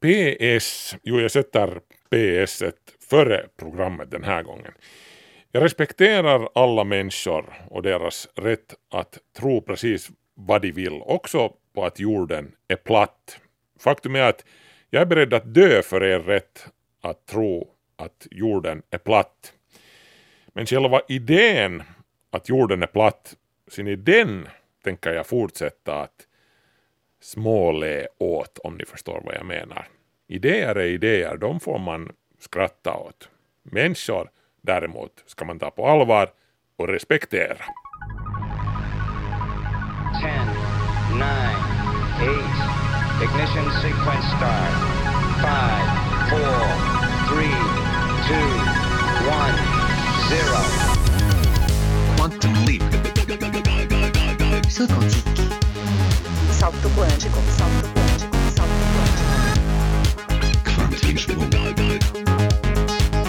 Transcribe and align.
PS, 0.00 0.96
jo 1.02 1.20
jag 1.20 1.30
sätter 1.30 1.80
PS 2.10 2.62
före 3.10 3.46
programmet 3.56 4.10
den 4.10 4.24
här 4.24 4.42
gången. 4.42 4.72
Jag 5.52 5.62
respekterar 5.62 6.48
alla 6.54 6.84
människor 6.84 7.54
och 7.70 7.82
deras 7.82 8.28
rätt 8.34 8.74
att 8.90 9.18
tro 9.38 9.60
precis 9.60 10.10
vad 10.34 10.62
de 10.62 10.72
vill, 10.72 11.02
också 11.02 11.52
på 11.74 11.84
att 11.84 12.00
jorden 12.00 12.52
är 12.68 12.76
platt. 12.76 13.38
Faktum 13.80 14.16
är 14.16 14.22
att 14.22 14.44
jag 14.90 15.02
är 15.02 15.06
beredd 15.06 15.34
att 15.34 15.54
dö 15.54 15.82
för 15.82 16.04
er 16.04 16.18
rätt 16.18 16.66
att 17.00 17.26
tro 17.26 17.68
att 17.96 18.26
jorden 18.30 18.82
är 18.90 18.98
platt. 18.98 19.52
Men 20.48 20.66
själva 20.66 21.00
idén 21.08 21.82
att 22.30 22.48
jorden 22.48 22.82
är 22.82 22.86
platt, 22.86 23.36
sin 23.70 23.86
idén 23.86 24.48
tänker 24.84 25.12
jag 25.12 25.26
fortsätta 25.26 26.02
att 26.02 26.25
småle 27.20 28.06
åt 28.18 28.58
om 28.58 28.74
ni 28.76 28.84
förstår 28.84 29.22
vad 29.24 29.34
jag 29.34 29.46
menar. 29.46 29.88
Idéer 30.28 30.74
är 30.74 30.86
idéer, 30.86 31.36
de 31.36 31.60
får 31.60 31.78
man 31.78 32.12
skratta 32.38 32.94
åt. 32.96 33.28
Människor 33.62 34.30
däremot 34.60 35.22
ska 35.26 35.44
man 35.44 35.58
ta 35.58 35.70
på 35.70 35.86
allvar 35.88 36.30
och 36.76 36.88
respektera. 36.88 37.64
10, 40.20 40.30
9, 41.14 41.26
8, 42.22 42.86
ignition 43.24 43.70
sequence 43.82 44.28
start. 44.36 44.76
5, 45.42 45.52
4, 46.30 46.40
3, 47.28 47.46
2, 48.28 48.34
1, 49.30 49.54
0. 50.30 50.66
Quantum 52.16 52.54
leap. 52.66 52.82
Saut 54.70 54.90
quantique. 54.90 55.45
Salto 56.60 56.88
quântico, 56.88 57.38
salto 57.58 57.88
quântico, 57.94 58.36
salto 58.56 58.84
quântico. 58.92 59.34
Quantum 60.64 61.16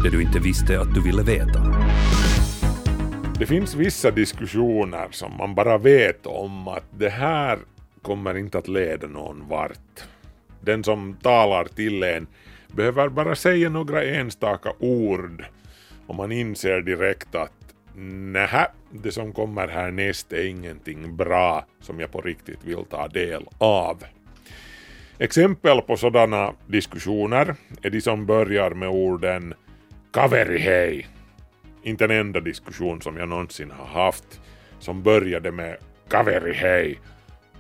Det 0.03 0.11
du 0.11 0.23
inte 0.23 0.39
visste 0.39 0.81
att 0.81 0.95
du 0.95 1.03
ville 1.03 1.23
veta. 1.23 1.61
Det 3.39 3.47
finns 3.47 3.75
vissa 3.75 4.11
diskussioner 4.11 5.09
som 5.11 5.37
man 5.37 5.55
bara 5.55 5.79
vet 5.79 6.27
om 6.27 6.69
att 6.69 6.87
det 6.91 7.11
här 7.11 7.59
kommer 8.03 8.39
inte 8.39 8.59
att 8.59 8.69
leda 8.69 9.07
någon 9.07 9.49
vart. 9.49 10.05
Den 10.61 10.85
som 10.85 11.17
talar 11.23 11.65
till 11.65 12.03
en 12.03 12.27
behöver 12.69 13.09
bara 13.09 13.37
säga 13.37 13.69
några 13.69 14.05
enstaka 14.05 14.73
ord 14.79 15.45
och 16.09 16.15
man 16.15 16.33
inser 16.33 16.81
direkt 16.81 17.35
att 17.35 17.53
nähä, 18.33 18.67
det 18.91 19.13
som 19.13 19.33
kommer 19.33 19.69
härnäst 19.69 20.33
är 20.33 20.47
ingenting 20.47 21.17
bra 21.17 21.67
som 21.81 22.01
jag 22.01 22.13
på 22.13 22.21
riktigt 22.21 22.65
vill 22.65 22.85
ta 22.91 23.09
del 23.09 23.47
av. 23.59 24.05
Exempel 25.19 25.81
på 25.81 25.97
sådana 25.97 26.53
diskussioner 26.67 27.55
är 27.83 27.91
de 27.91 28.01
som 28.01 28.27
börjar 28.27 28.71
med 28.71 28.89
orden 28.89 29.55
“Kaverihei”. 30.13 31.07
Inte 31.83 32.05
en 32.05 32.11
enda 32.11 32.41
diskussion 32.41 33.03
som 33.03 33.17
jag 33.17 33.29
någonsin 33.29 33.71
har 33.71 34.03
haft 34.03 34.41
som 34.79 35.03
började 35.03 35.53
med 35.53 35.77
“Kaverihei” 36.11 36.99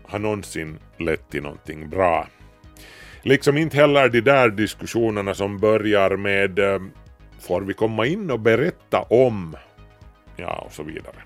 har 0.03 0.19
någonsin 0.19 0.79
lett 0.99 1.31
till 1.31 1.43
någonting 1.43 1.89
bra. 1.89 2.29
Liksom 3.23 3.57
inte 3.57 3.77
heller 3.77 4.09
de 4.09 4.21
där 4.21 4.49
diskussionerna 4.49 5.35
som 5.35 5.59
börjar 5.59 6.17
med 6.17 6.59
eh, 6.59 6.81
Får 7.41 7.61
vi 7.61 7.75
komma 7.75 8.07
in 8.07 8.31
och 8.31 8.41
berätta 8.41 9.03
om? 9.03 9.57
Ja, 10.37 10.63
och 10.67 10.73
så 10.73 10.83
vidare. 10.83 11.17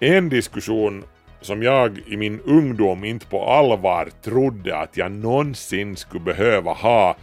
En 0.00 0.28
diskussion 0.28 1.04
som 1.40 1.62
jag 1.62 1.98
i 2.06 2.16
min 2.16 2.40
ungdom 2.40 3.04
inte 3.04 3.26
på 3.26 3.44
allvar 3.44 4.08
trodde 4.22 4.76
att 4.76 4.96
jag 4.96 5.12
någonsin 5.12 5.96
skulle 5.96 6.24
behöva 6.24 6.72
ha 6.72 7.16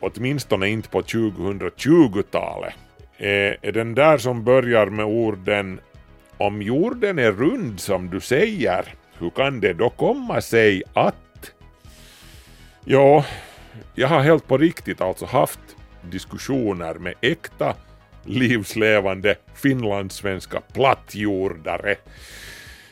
åtminstone 0.00 0.68
inte 0.68 0.88
på 0.88 1.02
2020-talet, 1.02 2.74
är 3.18 3.72
den 3.72 3.94
där 3.94 4.18
som 4.18 4.44
börjar 4.44 4.86
med 4.86 5.06
orden 5.06 5.80
om 6.38 6.62
jorden 6.62 7.18
är 7.18 7.32
rund 7.32 7.80
som 7.80 8.10
du 8.10 8.20
säger, 8.20 8.94
hur 9.18 9.30
kan 9.30 9.60
det 9.60 9.72
då 9.72 9.90
komma 9.90 10.40
sig 10.40 10.82
att? 10.92 11.52
Ja, 12.84 13.24
jag 13.94 14.08
har 14.08 14.20
helt 14.20 14.48
på 14.48 14.58
riktigt 14.58 15.00
alltså 15.00 15.26
haft 15.26 15.60
diskussioner 16.10 16.94
med 16.94 17.14
äkta 17.20 17.74
livslevande 18.24 19.36
finlandssvenska 19.54 20.60
plattjordare. 20.60 21.96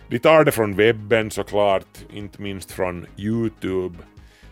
De 0.09 0.19
tar 0.19 0.45
det 0.45 0.53
från 0.53 0.77
webben 0.77 1.31
såklart, 1.31 2.05
inte 2.13 2.43
minst 2.43 2.73
från 2.73 3.07
Youtube 3.17 3.99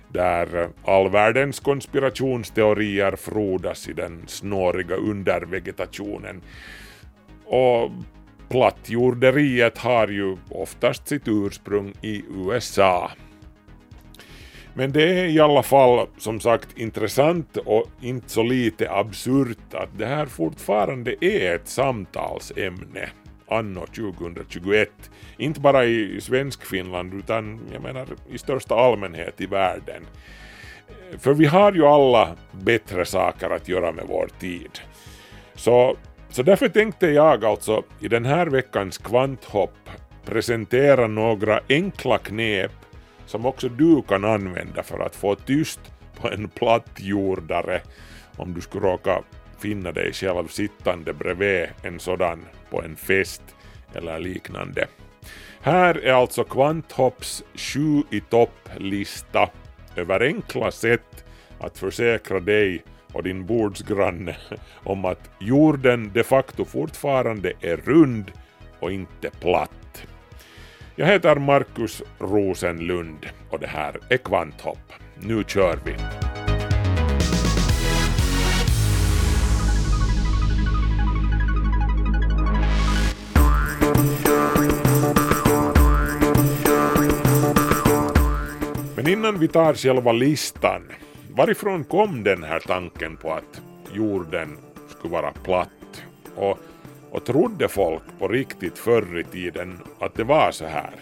där 0.08 0.68
all 0.84 1.10
världens 1.10 1.60
konspirationsteorier 1.60 3.16
frodas 3.16 3.88
i 3.88 3.92
den 3.92 4.22
snåriga 4.26 4.94
undervegetationen. 4.96 6.40
Och 7.44 7.90
plattjorderiet 8.48 9.78
har 9.78 10.08
ju 10.08 10.36
oftast 10.50 11.08
sitt 11.08 11.28
ursprung 11.28 11.94
i 12.02 12.24
USA. 12.30 13.10
Men 14.76 14.92
det 14.92 15.20
är 15.20 15.24
i 15.24 15.40
alla 15.40 15.62
fall 15.62 16.06
som 16.18 16.40
sagt 16.40 16.78
intressant 16.78 17.56
och 17.56 17.86
inte 18.00 18.30
så 18.30 18.42
lite 18.42 18.90
absurt 18.90 19.74
att 19.74 19.98
det 19.98 20.06
här 20.06 20.26
fortfarande 20.26 21.24
är 21.24 21.54
ett 21.54 21.68
samtalsämne 21.68 23.08
anno 23.48 23.86
2021. 23.86 24.90
Inte 25.38 25.60
bara 25.60 25.84
i 25.84 26.20
svensk 26.20 26.64
Finland 26.64 27.14
utan 27.14 27.60
jag 27.72 27.82
menar 27.82 28.06
i 28.30 28.38
största 28.38 28.74
allmänhet 28.74 29.40
i 29.40 29.46
världen. 29.46 30.06
För 31.18 31.34
vi 31.34 31.46
har 31.46 31.72
ju 31.72 31.86
alla 31.86 32.36
bättre 32.52 33.04
saker 33.04 33.50
att 33.50 33.68
göra 33.68 33.92
med 33.92 34.04
vår 34.08 34.28
tid. 34.40 34.78
Så, 35.54 35.96
så 36.30 36.42
därför 36.42 36.68
tänkte 36.68 37.06
jag 37.06 37.44
alltså 37.44 37.82
i 38.00 38.08
den 38.08 38.24
här 38.24 38.46
veckans 38.46 38.98
kvanthopp 38.98 39.90
presentera 40.24 41.06
några 41.06 41.60
enkla 41.68 42.18
knep 42.18 42.72
som 43.26 43.46
också 43.46 43.68
du 43.68 44.02
kan 44.02 44.24
använda 44.24 44.82
för 44.82 44.98
att 44.98 45.16
få 45.16 45.34
tyst 45.34 45.80
på 46.20 46.28
en 46.28 46.48
plattjordare 46.48 47.80
om 48.36 48.54
du 48.54 48.60
skulle 48.60 48.86
råka 48.86 49.22
finna 49.58 49.92
dig 49.92 50.12
själv 50.12 50.48
sittande 50.48 51.12
bredvid 51.12 51.66
en 51.82 52.00
sådan 52.00 52.44
på 52.70 52.82
en 52.82 52.96
fest 52.96 53.42
eller 53.94 54.18
liknande. 54.18 54.86
Här 55.60 55.94
är 55.94 56.12
alltså 56.12 56.44
Kvanthopps 56.44 57.44
sju 57.54 58.02
i 58.10 58.20
topp-lista 58.20 59.50
över 59.96 60.20
enkla 60.20 60.70
sätt 60.70 61.24
att 61.60 61.78
försäkra 61.78 62.40
dig 62.40 62.82
och 63.12 63.22
din 63.22 63.46
bordsgranne 63.46 64.36
om 64.84 65.04
att 65.04 65.30
jorden 65.40 66.10
de 66.14 66.24
facto 66.24 66.64
fortfarande 66.64 67.52
är 67.60 67.76
rund 67.76 68.32
och 68.80 68.92
inte 68.92 69.30
platt. 69.30 70.06
Jag 70.96 71.06
heter 71.06 71.36
Markus 71.36 72.02
Rosenlund 72.18 73.26
och 73.50 73.58
det 73.60 73.66
här 73.66 73.96
är 74.08 74.16
Kvanthopp. 74.16 74.92
Nu 75.20 75.44
kör 75.46 75.78
vi! 75.84 75.96
Men 88.96 89.08
innan 89.08 89.38
vi 89.38 89.48
tar 89.48 89.74
själva 89.74 90.12
listan, 90.12 90.82
varifrån 91.36 91.84
kom 91.84 92.24
den 92.24 92.42
här 92.42 92.60
tanken 92.60 93.16
på 93.16 93.32
att 93.32 93.60
jorden 93.92 94.58
skulle 94.88 95.12
vara 95.12 95.32
platt? 95.32 96.04
Och, 96.36 96.58
och 97.14 97.24
trodde 97.24 97.68
folk 97.68 98.02
på 98.18 98.28
riktigt 98.28 98.78
förr 98.78 99.18
i 99.18 99.24
tiden 99.24 99.78
att 99.98 100.14
det 100.14 100.24
var 100.24 100.50
så 100.50 100.64
här? 100.64 100.94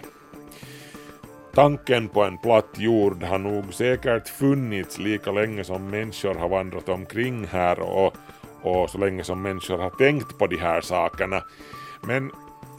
Tanken 1.54 2.08
på 2.08 2.24
en 2.24 2.38
platt 2.38 2.68
jord 2.78 3.22
har 3.22 3.38
nog 3.38 3.74
säkert 3.74 4.28
funnits 4.28 4.98
lika 4.98 5.32
länge 5.32 5.64
som 5.64 5.90
människor 5.90 6.34
har 6.34 6.48
vandrat 6.48 6.88
omkring 6.88 7.46
här 7.46 7.80
och, 7.80 8.14
och 8.62 8.90
så 8.90 8.98
länge 8.98 9.24
som 9.24 9.42
människor 9.42 9.78
har 9.78 9.90
tänkt 9.90 10.38
på 10.38 10.46
de 10.46 10.56
här 10.56 10.80
sakerna. 10.80 11.42
Men 12.02 12.30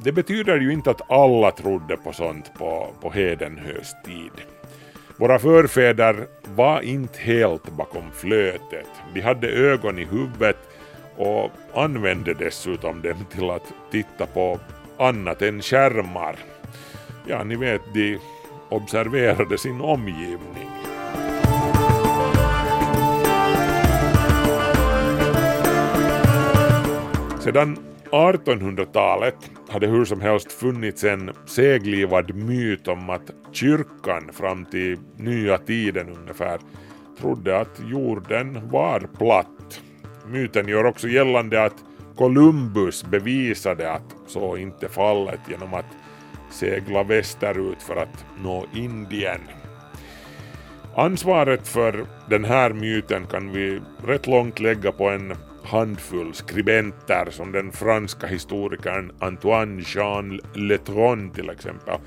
det 0.03 0.11
betyder 0.11 0.59
ju 0.59 0.73
inte 0.73 0.91
att 0.91 1.11
alla 1.11 1.51
trodde 1.51 1.97
på 1.97 2.13
sånt 2.13 2.53
på, 2.57 2.87
på 3.01 3.11
hedenhös 3.11 3.93
tid. 4.05 4.45
Våra 5.17 5.39
förfäder 5.39 6.27
var 6.55 6.81
inte 6.81 7.19
helt 7.19 7.69
bakom 7.69 8.11
flötet. 8.11 8.87
De 9.13 9.21
hade 9.21 9.47
ögon 9.47 9.99
i 9.99 10.05
huvudet 10.05 10.72
och 11.17 11.51
använde 11.73 12.33
dessutom 12.33 13.01
dem 13.01 13.25
till 13.31 13.49
att 13.49 13.73
titta 13.91 14.25
på 14.25 14.59
annat 14.97 15.41
än 15.41 15.61
skärmar. 15.61 16.35
Ja, 17.27 17.43
ni 17.43 17.55
vet, 17.55 17.81
de 17.93 18.19
observerade 18.69 19.57
sin 19.57 19.81
omgivning. 19.81 20.69
Sedan 27.39 27.77
1800-talet 28.11 29.51
hade 29.69 29.87
hur 29.87 30.05
som 30.05 30.21
helst 30.21 30.51
funnits 30.51 31.03
en 31.03 31.31
seglivad 31.45 32.35
myt 32.35 32.87
om 32.87 33.09
att 33.09 33.31
kyrkan 33.51 34.29
fram 34.33 34.65
till 34.65 34.97
nya 35.17 35.57
tiden 35.57 36.09
ungefär 36.09 36.59
trodde 37.19 37.59
att 37.59 37.81
jorden 37.87 38.69
var 38.69 38.99
platt. 39.17 39.47
Myten 40.27 40.67
gör 40.67 40.85
också 40.85 41.07
gällande 41.07 41.63
att 41.63 41.83
Columbus 42.15 43.03
bevisade 43.03 43.91
att 43.91 44.15
så 44.27 44.57
inte 44.57 44.89
fallet 44.89 45.39
genom 45.49 45.73
att 45.73 45.85
segla 46.49 47.03
västerut 47.03 47.83
för 47.83 47.95
att 47.95 48.25
nå 48.43 48.65
Indien. 48.73 49.41
Ansvaret 50.95 51.67
för 51.67 52.05
den 52.29 52.45
här 52.45 52.73
myten 52.73 53.27
kan 53.27 53.51
vi 53.51 53.81
rätt 54.05 54.27
långt 54.27 54.59
lägga 54.59 54.91
på 54.91 55.09
en 55.09 55.33
handfull 55.63 56.33
skribenter 56.33 57.27
som 57.29 57.51
den 57.51 57.71
franska 57.71 58.27
historikern 58.27 59.11
Antoine 59.19 59.83
Jean 59.87 60.39
Letron 60.53 61.29
till 61.29 61.49
exempel. 61.49 61.99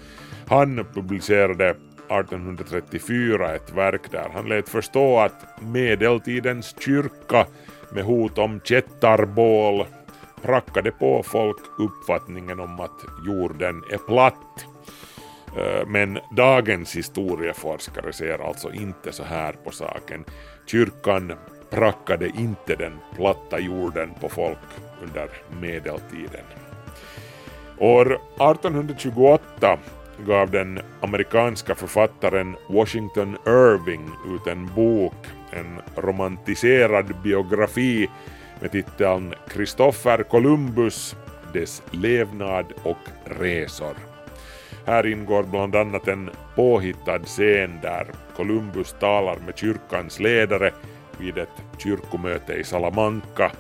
Han 0.47 0.87
publicerade 0.95 1.71
1834 1.71 3.55
ett 3.55 3.73
verk 3.73 4.11
där 4.11 4.29
han 4.35 4.49
lät 4.49 4.69
förstå 4.69 5.19
att 5.19 5.63
medeltidens 5.63 6.75
kyrka 6.79 7.47
med 7.91 8.05
hot 8.05 8.39
om 8.39 8.61
kättarbål 8.65 9.87
prackade 10.43 10.91
på 10.91 11.23
folk 11.23 11.59
uppfattningen 11.79 12.61
om 12.61 12.81
att 12.81 13.05
jorden 13.27 13.83
är 13.91 13.99
platt. 13.99 14.67
Eh, 15.57 15.87
men 15.87 16.19
dagens 16.37 16.97
historieforskare 16.97 18.13
ser 18.13 18.49
alltså 18.49 18.73
inte 18.73 19.13
så 19.13 19.25
här 19.25 19.53
på 19.53 19.71
saken. 19.71 20.25
Kyrkan 20.67 21.33
prackade 21.71 22.27
inte 22.29 22.77
den 22.77 22.93
platta 23.17 23.59
jorden 23.59 24.11
på 24.21 24.29
folk 24.29 24.59
under 25.03 25.29
medeltiden. 25.61 26.45
År 27.79 28.13
1828 28.13 29.79
gav 30.27 30.51
den 30.51 30.81
amerikanska 31.01 31.75
författaren 31.75 32.57
Washington 32.69 33.37
Irving 33.47 34.11
ut 34.35 34.47
en 34.47 34.67
bok, 34.75 35.27
en 35.59 35.81
romantiserad 35.97 37.15
biografi 37.23 38.09
med 38.61 38.73
titeln 38.73 39.35
”Kristoffer 39.49 40.23
Columbus, 40.23 41.17
dess 41.53 41.83
levnad 41.91 42.67
och 42.83 42.99
resor. 43.25 43.97
Här 44.87 45.07
ingår 45.07 45.43
bland 45.43 45.77
annat 45.77 46.09
en 46.09 46.31
påhittad 46.55 47.19
scen 47.25 47.79
där 47.83 48.07
Columbus 48.37 48.93
talar 49.01 49.37
med 49.47 49.59
kyrkans 49.59 50.21
ledare 50.21 50.73
vid 51.19 51.39
ett 51.39 51.63
kyrkomöte 51.79 52.53
i 52.53 52.65
Salamanca. 52.65 53.53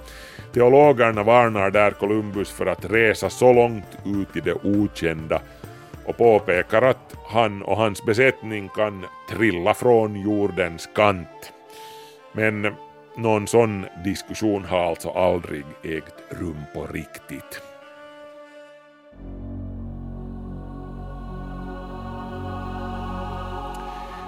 Teologerna 0.52 1.22
varnar 1.22 1.70
där 1.70 1.90
Columbus 1.90 2.50
för 2.50 2.66
att 2.66 2.84
resa 2.84 3.31
så 3.31 3.52
långt 3.52 3.98
ut 4.04 4.37
i 4.37 4.40
det 4.40 4.54
okända 4.64 5.40
och 6.04 6.16
påpekar 6.16 6.82
att 6.82 7.14
han 7.26 7.62
och 7.62 7.76
hans 7.76 8.04
besättning 8.04 8.69
kan 8.69 9.06
trilla 9.31 9.75
från 9.75 10.20
jordens 10.20 10.88
kant. 10.94 11.52
Men 12.37 12.75
någon 13.17 13.47
sån 13.47 13.87
diskussion 14.05 14.65
har 14.65 14.88
alltså 14.88 15.11
aldrig 15.11 15.65
ägt 15.83 16.15
rum 16.31 16.61
på 16.75 16.87
riktigt. 16.87 17.62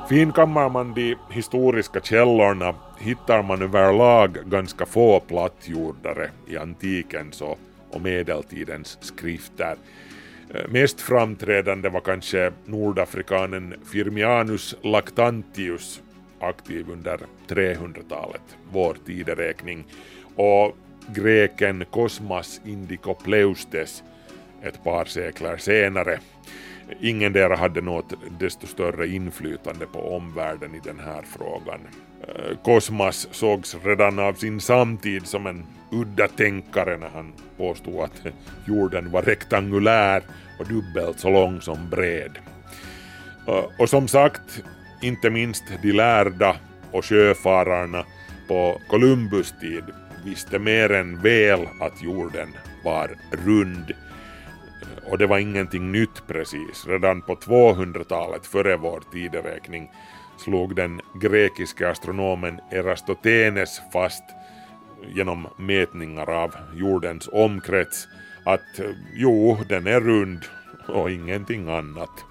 Finkammar 0.08 0.69
man 0.69 0.94
de 0.94 1.16
historiska 1.31 2.00
källorna 2.00 2.75
hittar 2.99 3.43
man 3.43 3.62
överlag 3.62 4.38
ganska 4.46 4.87
få 4.87 5.20
plattjordare 5.20 6.31
i 6.46 6.56
antikens 6.56 7.40
och, 7.40 7.58
och 7.90 8.00
medeltidens 8.00 8.99
skrifter. 9.00 9.76
Eh, 10.54 10.69
mest 10.69 11.00
framträdande 11.00 11.88
var 11.88 12.00
kanske 12.00 12.52
nordafrikanen 12.64 13.75
Firmianus 13.93 14.76
Lactantius, 14.82 16.02
aktiv 16.40 16.90
under 16.90 17.20
300-talet, 17.49 18.56
vår 18.73 18.96
tideräkning, 19.06 19.85
och 20.37 20.76
greken 21.14 21.85
Kosmas 21.90 22.61
Indikopleustes 22.64 24.02
ett 24.62 24.85
par 24.85 25.05
sekler 25.05 25.56
senare. 25.56 26.20
Ingendera 27.00 27.56
hade 27.56 27.81
något 27.81 28.12
desto 28.40 28.67
större 28.67 29.08
inflytande 29.08 29.87
på 29.87 30.17
omvärlden 30.17 30.75
i 30.75 30.81
den 30.85 31.00
här 31.00 31.23
frågan. 31.23 31.81
Eh, 32.29 32.56
Kosmas 32.64 33.29
sågs 33.31 33.76
redan 33.85 34.19
av 34.19 34.32
sin 34.32 34.61
samtid 34.61 35.26
som 35.26 35.46
en 35.46 35.67
udda 35.93 36.29
tänkare 36.29 36.96
när 36.96 37.08
han 37.08 37.32
påstod 37.56 38.00
att 38.00 38.23
jorden 38.67 39.11
var 39.11 39.23
rektangulär 39.23 40.23
och 40.58 40.67
dubbelt 40.67 41.20
så 41.20 41.31
lång 41.31 41.61
som 41.61 41.90
bred. 41.90 42.38
Eh, 43.49 43.64
och 43.79 43.88
som 43.88 44.08
sagt, 44.08 44.62
inte 45.02 45.30
minst 45.30 45.64
de 45.82 45.92
lärda 45.92 46.56
och 46.92 47.04
sjöfararna 47.04 48.04
på 48.48 48.80
Columbus 48.88 49.54
tid 49.60 49.84
visste 50.24 50.58
mer 50.58 50.92
än 50.92 51.22
väl 51.22 51.68
att 51.80 52.02
jorden 52.02 52.48
var 52.84 53.10
rund 53.30 53.94
och 55.10 55.18
det 55.18 55.26
var 55.26 55.38
ingenting 55.38 55.92
nytt 55.92 56.26
precis. 56.26 56.86
Redan 56.86 57.22
på 57.22 57.34
200-talet 57.34 58.46
före 58.46 58.76
vår 58.76 59.02
tideräkning 59.12 59.90
slog 60.38 60.76
den 60.76 61.00
grekiske 61.20 61.90
astronomen 61.90 62.60
Erastotenes 62.70 63.80
fast 63.92 64.24
genom 65.14 65.48
mätningar 65.58 66.30
av 66.30 66.54
jordens 66.74 67.28
omkrets 67.32 68.08
att 68.44 68.78
eh, 68.78 68.90
jo, 69.14 69.58
den 69.68 69.86
är 69.86 70.00
rund 70.00 70.44
och 70.88 71.10
ingenting 71.10 71.68
annat. 71.68 72.24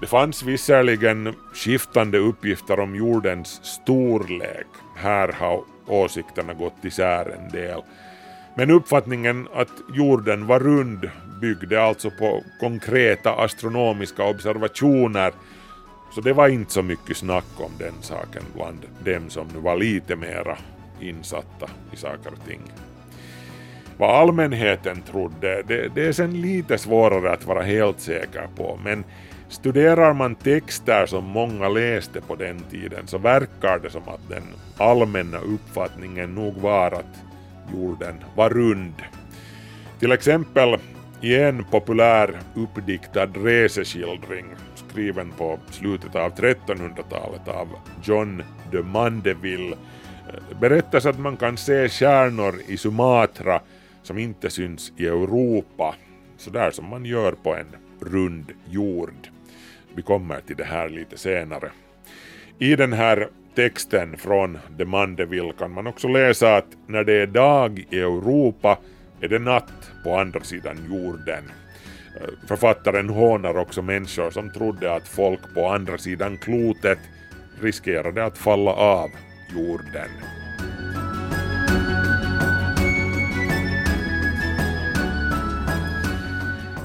Det 0.00 0.06
fanns 0.06 0.42
visserligen 0.42 1.34
skiftande 1.54 2.18
uppgifter 2.18 2.80
om 2.80 2.96
jordens 2.96 3.60
storlek. 3.64 4.66
Här 4.96 5.32
har 5.32 5.64
åsikterna 5.86 6.54
gått 6.54 6.84
isär 6.84 7.34
en 7.38 7.52
del. 7.52 7.82
Men 8.56 8.70
uppfattningen 8.70 9.48
att 9.54 9.72
jorden 9.94 10.46
var 10.46 10.60
rund 10.60 11.10
byggde 11.40 11.82
alltså 11.82 12.10
på 12.10 12.42
konkreta 12.60 13.32
astronomiska 13.32 14.24
observationer 14.24 15.32
så 16.14 16.20
det 16.20 16.32
var 16.32 16.48
inte 16.48 16.72
så 16.72 16.82
mycket 16.82 17.16
snack 17.16 17.44
om 17.56 17.70
den 17.78 17.94
saken 18.00 18.42
bland 18.54 18.78
dem 19.04 19.30
som 19.30 19.48
nu 19.54 19.60
var 19.60 19.76
lite 19.76 20.16
mera 20.16 20.58
insatta 21.00 21.70
i 21.92 21.96
saker 21.96 22.32
och 22.32 22.48
ting. 22.48 22.60
Vad 23.98 24.10
allmänheten 24.10 25.02
trodde, 25.02 25.62
det, 25.62 25.88
det 25.94 26.06
är 26.06 26.12
sen 26.12 26.40
lite 26.40 26.78
svårare 26.78 27.32
att 27.32 27.46
vara 27.46 27.62
helt 27.62 28.00
säker 28.00 28.48
på, 28.56 28.78
men 28.84 29.04
studerar 29.48 30.12
man 30.12 30.34
texter 30.34 31.06
som 31.06 31.24
många 31.24 31.68
läste 31.68 32.20
på 32.20 32.36
den 32.36 32.60
tiden 32.70 33.06
så 33.06 33.18
verkar 33.18 33.78
det 33.78 33.90
som 33.90 34.08
att 34.08 34.28
den 34.28 34.42
allmänna 34.76 35.38
uppfattningen 35.38 36.34
nog 36.34 36.54
var 36.54 36.92
att 36.92 37.22
jorden 37.72 38.14
var 38.36 38.50
rund. 38.50 39.02
Till 39.98 40.12
exempel 40.12 40.76
i 41.20 41.36
en 41.36 41.64
populär 41.64 42.40
uppdiktad 42.54 43.26
reseskildring 43.26 44.46
skriven 44.96 45.30
på 45.30 45.58
slutet 45.70 46.14
av 46.14 46.34
1300-talet 46.34 47.48
av 47.48 47.68
John 48.04 48.42
de 48.72 48.82
Mandeville 48.82 49.76
eh, 50.28 50.58
berättas 50.60 51.06
att 51.06 51.18
man 51.18 51.36
kan 51.36 51.56
se 51.56 51.88
stjärnor 51.88 52.54
i 52.66 52.76
Sumatra 52.76 53.60
som 54.02 54.18
inte 54.18 54.50
syns 54.50 54.92
i 54.96 55.06
Europa, 55.06 55.94
sådär 56.36 56.70
som 56.70 56.88
man 56.88 57.04
gör 57.04 57.32
på 57.32 57.54
en 57.54 57.76
rund 58.00 58.52
jord. 58.70 59.28
Vi 59.96 60.02
kommer 60.02 60.40
till 60.40 60.56
det 60.56 60.64
här 60.64 60.88
lite 60.88 61.18
senare. 61.18 61.70
I 62.58 62.76
den 62.76 62.92
här 62.92 63.28
texten 63.54 64.16
från 64.16 64.58
de 64.76 64.84
Mandeville 64.84 65.52
kan 65.58 65.70
man 65.70 65.86
också 65.86 66.08
läsa 66.08 66.56
att 66.56 66.66
när 66.86 67.04
det 67.04 67.12
är 67.12 67.26
dag 67.26 67.86
i 67.90 68.00
Europa 68.00 68.78
är 69.20 69.28
det 69.28 69.38
natt 69.38 69.90
på 70.04 70.16
andra 70.16 70.40
sidan 70.40 70.76
jorden. 70.90 71.44
Eh, 72.20 72.48
författaren 72.48 73.08
hånar 73.08 73.58
också 73.58 73.82
människor 73.82 74.30
som 74.30 74.50
trodde 74.50 74.94
att 74.94 75.08
folk 75.08 75.54
på 75.54 75.68
andra 75.68 75.98
sidan 75.98 76.38
klotet 76.38 76.98
riskerade 77.60 78.24
att 78.24 78.38
falla 78.38 78.72
av 78.72 79.10
jorden. 79.54 80.10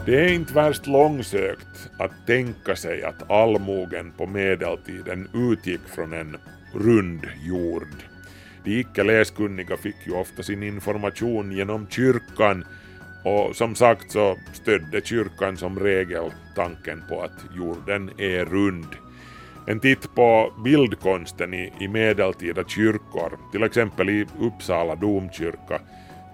Det 0.05 0.19
är 0.19 0.33
inte 0.33 0.53
värst 0.53 0.87
långsökt 0.87 1.89
att 1.97 2.11
tänka 2.27 2.75
sig 2.75 3.03
att 3.03 3.31
allmogen 3.31 4.11
på 4.17 4.25
medeltiden 4.25 5.29
utgick 5.33 5.81
från 5.95 6.13
en 6.13 6.37
rund 6.73 7.27
jord. 7.43 7.87
De 8.63 8.79
icke 8.79 9.03
läskunniga 9.03 9.77
fick 9.77 9.95
ju 10.05 10.13
ofta 10.13 10.43
sin 10.43 10.63
information 10.63 11.51
genom 11.51 11.87
kyrkan 11.89 12.65
och 13.23 13.55
som 13.55 13.75
sagt 13.75 14.11
så 14.11 14.37
stödde 14.53 15.01
kyrkan 15.03 15.57
som 15.57 15.79
regel 15.79 16.31
tanken 16.55 17.03
på 17.09 17.21
att 17.21 17.55
jorden 17.55 18.11
är 18.17 18.45
rund. 18.45 18.87
En 19.67 19.79
titt 19.79 20.15
på 20.15 20.53
bildkonsten 20.63 21.53
i, 21.53 21.73
i 21.79 21.87
medeltida 21.87 22.63
kyrkor, 22.63 23.37
till 23.51 23.63
exempel 23.63 24.09
i 24.09 24.27
Uppsala 24.39 24.95
domkyrka, 24.95 25.81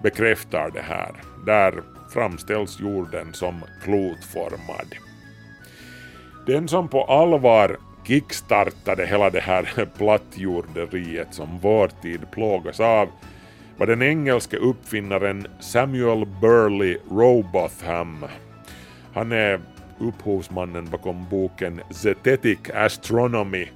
bekräftar 0.02 0.70
det 0.70 0.82
här. 0.82 1.12
Där 1.46 1.82
framställs 2.12 2.80
jorden 2.80 3.34
som 3.34 3.64
klotformad. 3.82 4.94
Den 6.46 6.68
som 6.68 6.88
på 6.88 7.04
allvar 7.04 7.76
kickstartade 8.04 9.06
hela 9.06 9.30
det 9.30 9.40
här 9.40 9.88
plattjorderiet 9.98 11.34
som 11.34 11.58
vår 11.58 11.88
tid 12.02 12.20
plågas 12.30 12.80
av 12.80 13.08
var 13.76 13.86
den 13.86 14.02
engelske 14.02 14.56
uppfinnaren 14.56 15.46
Samuel 15.60 16.26
Burley 16.40 16.98
Robotham. 17.10 18.24
Han 19.12 19.32
är 19.32 19.60
upphovsmannen 19.98 20.90
bakom 20.90 21.28
boken 21.30 21.80
Zetetic 21.90 22.58
Astronomy 22.74 23.66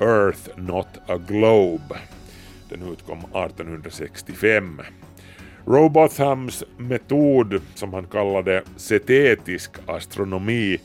Earth 0.00 0.50
Not 0.56 0.88
a 1.06 1.18
Globe. 1.28 1.98
Den 2.68 2.82
utkom 2.82 3.18
1865. 3.18 4.80
Robothams 5.68 6.64
metod, 6.76 7.60
som 7.74 7.94
han 7.94 8.06
kallade 8.06 8.62
setetisk 8.76 9.70
astronomi, 9.86 10.78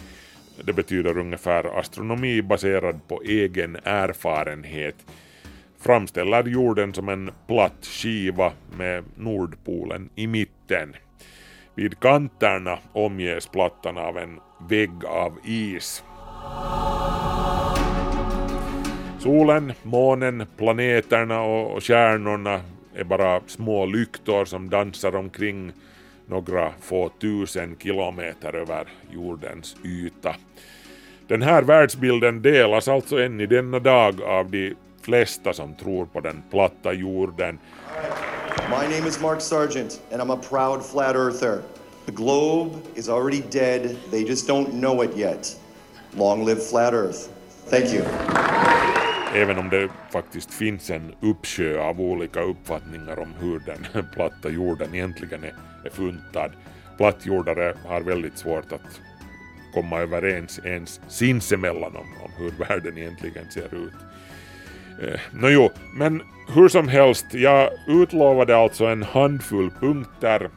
det 0.66 0.74
betyder 0.74 1.18
ungefär 1.18 1.80
astronomi 1.80 2.42
baserad 2.42 3.08
på 3.08 3.22
egen 3.22 3.78
erfarenhet, 3.84 4.96
framställer 5.80 6.48
jorden 6.48 6.94
som 6.94 7.10
en 7.10 7.32
platt 7.48 7.86
skiva 7.86 8.52
med 8.78 9.04
Nordpolen 9.16 10.10
i 10.16 10.28
mitten. 10.28 10.96
Vid 11.76 12.00
kanterna 12.00 12.78
omges 12.94 13.48
plattan 13.48 13.98
av 13.98 14.18
en 14.18 14.40
vägg 14.70 15.06
av 15.06 15.38
is. 15.46 16.04
Solen, 19.20 19.74
månen, 19.84 20.46
planeterna 20.58 21.42
och 21.42 21.84
stjärnorna 21.84 22.62
är 22.96 23.04
bara 23.04 23.42
små 23.48 23.86
lyktor 23.86 24.46
som 24.46 24.70
dansar 24.70 25.16
omkring 25.16 25.72
några 26.26 26.74
få 26.82 27.10
tusen 27.10 27.76
kilometer 27.80 28.56
över 28.56 28.88
jordens 29.12 29.76
yta. 29.86 30.36
Den 31.28 31.42
här 31.42 31.64
världsbilden 31.64 32.42
delas 32.42 32.88
alltså 32.88 33.22
än 33.22 33.42
i 33.42 33.46
denna 33.46 33.80
dag 33.80 34.22
av 34.22 34.52
de 34.52 34.74
flesta 35.02 35.54
som 35.54 35.76
tror 35.76 36.06
på 36.06 36.20
den 36.20 36.44
platta 36.52 36.94
jorden. 36.94 37.60
My 38.70 38.96
name 38.96 39.08
is 39.08 39.22
Mark 39.22 39.42
Sargent 39.42 40.02
and 40.12 40.22
I'm 40.22 40.34
a 40.34 40.40
proud 40.50 40.86
flat 40.86 41.16
earther. 41.16 41.62
The 42.06 42.12
globe 42.12 42.72
is 42.96 43.10
already 43.10 43.44
dead, 43.52 43.96
they 44.12 44.24
just 44.24 44.50
don't 44.50 44.72
know 44.72 45.04
it 45.04 45.18
yet. 45.18 45.60
Long 46.18 46.46
live 46.46 46.62
flat 46.62 46.94
earth. 46.94 47.30
Thank 47.70 47.94
you. 47.94 48.04
Även 49.36 49.58
om 49.58 49.70
det 49.70 49.90
faktiskt 50.12 50.54
finns 50.54 50.90
en 50.90 51.14
uppsjö 51.22 51.82
av 51.82 52.02
olika 52.02 52.42
uppfattningar 52.42 53.20
om 53.20 53.34
hur 53.40 53.60
den 53.60 54.06
platta 54.14 54.50
jorden 54.50 54.96
egentligen 54.96 55.44
är, 55.44 55.54
är 55.86 55.90
funtad. 55.90 56.52
Plattjordare 56.98 57.74
har 57.86 58.02
väldigt 58.02 58.38
svårt 58.38 58.72
att 58.72 59.02
komma 59.74 60.00
överens 60.00 60.60
ens 60.64 61.02
sinsemellan 61.08 61.96
om, 61.96 62.08
om 62.24 62.32
hur 62.38 62.52
världen 62.52 62.98
egentligen 62.98 63.52
ser 63.52 63.76
ut. 63.76 63.94
Eh, 65.02 65.20
Nåjo, 65.32 65.70
men 65.94 66.22
hur 66.56 66.68
som 66.68 66.88
helst, 66.88 67.26
jag 67.32 67.70
utlovade 67.88 68.58
alltså 68.58 68.86
en 68.86 69.04
handfull 69.04 69.72
punkter, 69.80 70.50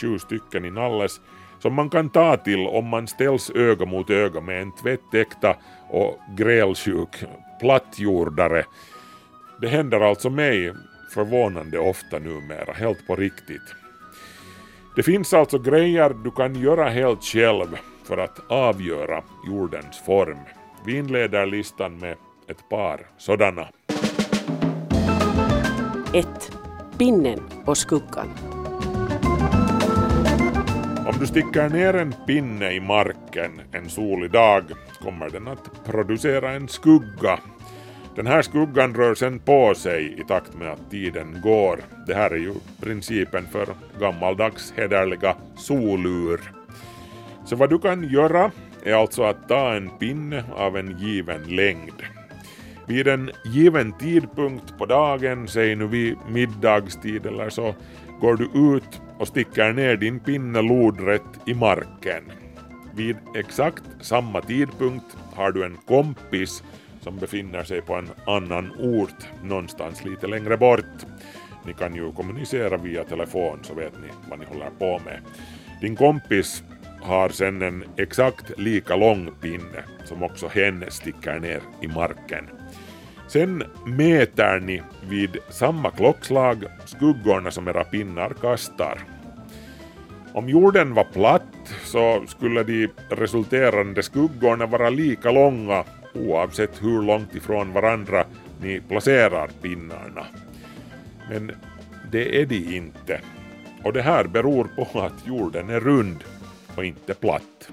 sju 0.00 0.18
stycken 0.18 0.64
i 0.64 0.70
nalles, 0.70 1.20
som 1.58 1.74
man 1.74 1.90
kan 1.90 2.10
ta 2.10 2.36
till 2.36 2.66
om 2.66 2.86
man 2.86 3.08
ställs 3.08 3.50
öga 3.50 3.86
mot 3.86 4.10
öga 4.10 4.40
med 4.40 4.62
en 4.62 4.72
tvättäkta 4.72 5.56
och 5.88 6.18
grälsjuk 6.36 7.24
plattjordare. 7.60 8.64
Det 9.60 9.68
händer 9.68 10.00
alltså 10.00 10.30
mig 10.30 10.72
förvånande 11.14 11.78
ofta 11.78 12.18
numera, 12.18 12.72
helt 12.72 13.06
på 13.06 13.16
riktigt. 13.16 13.74
Det 14.96 15.02
finns 15.02 15.34
alltså 15.34 15.58
grejer 15.58 16.14
du 16.24 16.30
kan 16.30 16.54
göra 16.54 16.88
helt 16.88 17.24
själv 17.24 17.76
för 18.04 18.16
att 18.16 18.50
avgöra 18.50 19.22
jordens 19.46 19.98
form. 20.06 20.38
Vi 20.86 20.96
inleder 20.96 21.46
listan 21.46 21.98
med 21.98 22.16
ett 22.48 22.68
par 22.68 23.06
sådana. 23.18 23.68
1. 26.14 26.26
Pinnen 26.98 27.40
och 27.66 27.78
skuggan. 27.78 28.28
Om 31.06 31.18
du 31.20 31.26
sticker 31.26 31.68
ner 31.68 31.94
en 31.94 32.14
pinne 32.26 32.72
i 32.72 32.80
marken 32.80 33.60
en 33.72 33.88
solig 33.90 34.30
dag 34.30 34.64
kommer 35.02 35.30
den 35.30 35.48
att 35.48 35.84
producera 35.84 36.50
en 36.50 36.68
skugga. 36.68 37.38
Den 38.16 38.26
här 38.26 38.42
skuggan 38.42 38.94
rör 38.94 39.14
sen 39.14 39.38
på 39.38 39.74
sig 39.74 40.20
i 40.20 40.24
takt 40.24 40.54
med 40.54 40.72
att 40.72 40.90
tiden 40.90 41.40
går. 41.42 41.80
Det 42.06 42.14
här 42.14 42.30
är 42.30 42.36
ju 42.36 42.54
principen 42.80 43.46
för 43.52 43.68
gammaldags 44.00 44.72
hederliga 44.76 45.36
solur. 45.56 46.40
Så 47.44 47.56
vad 47.56 47.70
du 47.70 47.78
kan 47.78 48.08
göra 48.08 48.50
är 48.84 48.94
alltså 48.94 49.22
att 49.22 49.48
ta 49.48 49.74
en 49.74 49.90
pinne 49.90 50.44
av 50.56 50.76
en 50.76 50.98
given 50.98 51.56
längd. 51.56 52.02
Vid 52.86 53.08
en 53.08 53.30
given 53.44 53.92
tidpunkt 53.92 54.78
på 54.78 54.86
dagen, 54.86 55.48
säg 55.48 55.76
nu 55.76 55.86
vid 55.86 56.16
middagstid 56.28 57.26
eller 57.26 57.50
så, 57.50 57.74
går 58.20 58.36
du 58.36 58.76
ut 58.76 59.00
och 59.18 59.28
sticker 59.28 59.72
ner 59.72 59.96
din 59.96 60.20
pinne 60.20 60.62
lodrätt 60.62 61.40
i 61.46 61.54
marken. 61.54 62.22
Vid 62.94 63.16
exakt 63.34 63.82
samma 64.00 64.40
tidpunkt 64.40 65.16
har 65.34 65.52
du 65.52 65.64
en 65.64 65.76
kompis 65.86 66.62
som 67.00 67.16
befinner 67.16 67.64
sig 67.64 67.82
på 67.82 67.94
en 67.94 68.08
annan 68.26 68.72
ort 68.78 69.26
någonstans 69.42 70.04
lite 70.04 70.26
längre 70.26 70.56
bort. 70.56 71.06
Ni 71.66 71.72
kan 71.72 71.94
ju 71.94 72.12
kommunicera 72.12 72.76
via 72.76 73.04
telefon 73.04 73.58
så 73.62 73.74
vet 73.74 73.92
ni 73.92 74.08
vad 74.30 74.38
ni 74.38 74.44
håller 74.44 74.70
på 74.78 75.00
med. 75.04 75.20
Din 75.80 75.96
kompis 75.96 76.62
har 77.00 77.28
sen 77.28 77.62
en 77.62 77.84
exakt 77.96 78.58
lika 78.58 78.96
lång 78.96 79.30
pinne 79.40 79.84
som 80.04 80.22
också 80.22 80.48
hen 80.48 80.84
sticker 80.88 81.38
ner 81.38 81.60
i 81.82 81.88
marken. 81.88 82.48
Sen 83.28 83.62
mäter 83.86 84.60
ni 84.60 84.82
vid 85.08 85.36
samma 85.50 85.90
klockslag 85.90 86.64
skuggorna 86.84 87.50
som 87.50 87.68
era 87.68 87.84
pinnar 87.84 88.30
kastar. 88.40 88.98
Om 90.32 90.48
jorden 90.48 90.94
var 90.94 91.04
platt 91.04 91.74
så 91.84 92.24
skulle 92.26 92.62
de 92.62 92.88
resulterande 93.08 94.02
skuggorna 94.02 94.66
vara 94.66 94.90
lika 94.90 95.30
långa 95.30 95.84
oavsett 96.14 96.82
hur 96.82 97.02
långt 97.02 97.34
ifrån 97.34 97.72
varandra 97.72 98.24
ni 98.60 98.80
placerar 98.80 99.50
pinnarna. 99.62 100.26
Men 101.30 101.52
det 102.12 102.40
är 102.40 102.46
de 102.46 102.76
inte. 102.76 103.20
Och 103.84 103.92
det 103.92 104.02
här 104.02 104.24
beror 104.24 104.64
på 104.76 105.00
att 105.00 105.26
jorden 105.26 105.70
är 105.70 105.80
rund 105.80 106.24
och 106.76 106.84
inte 106.84 107.14
platt. 107.14 107.70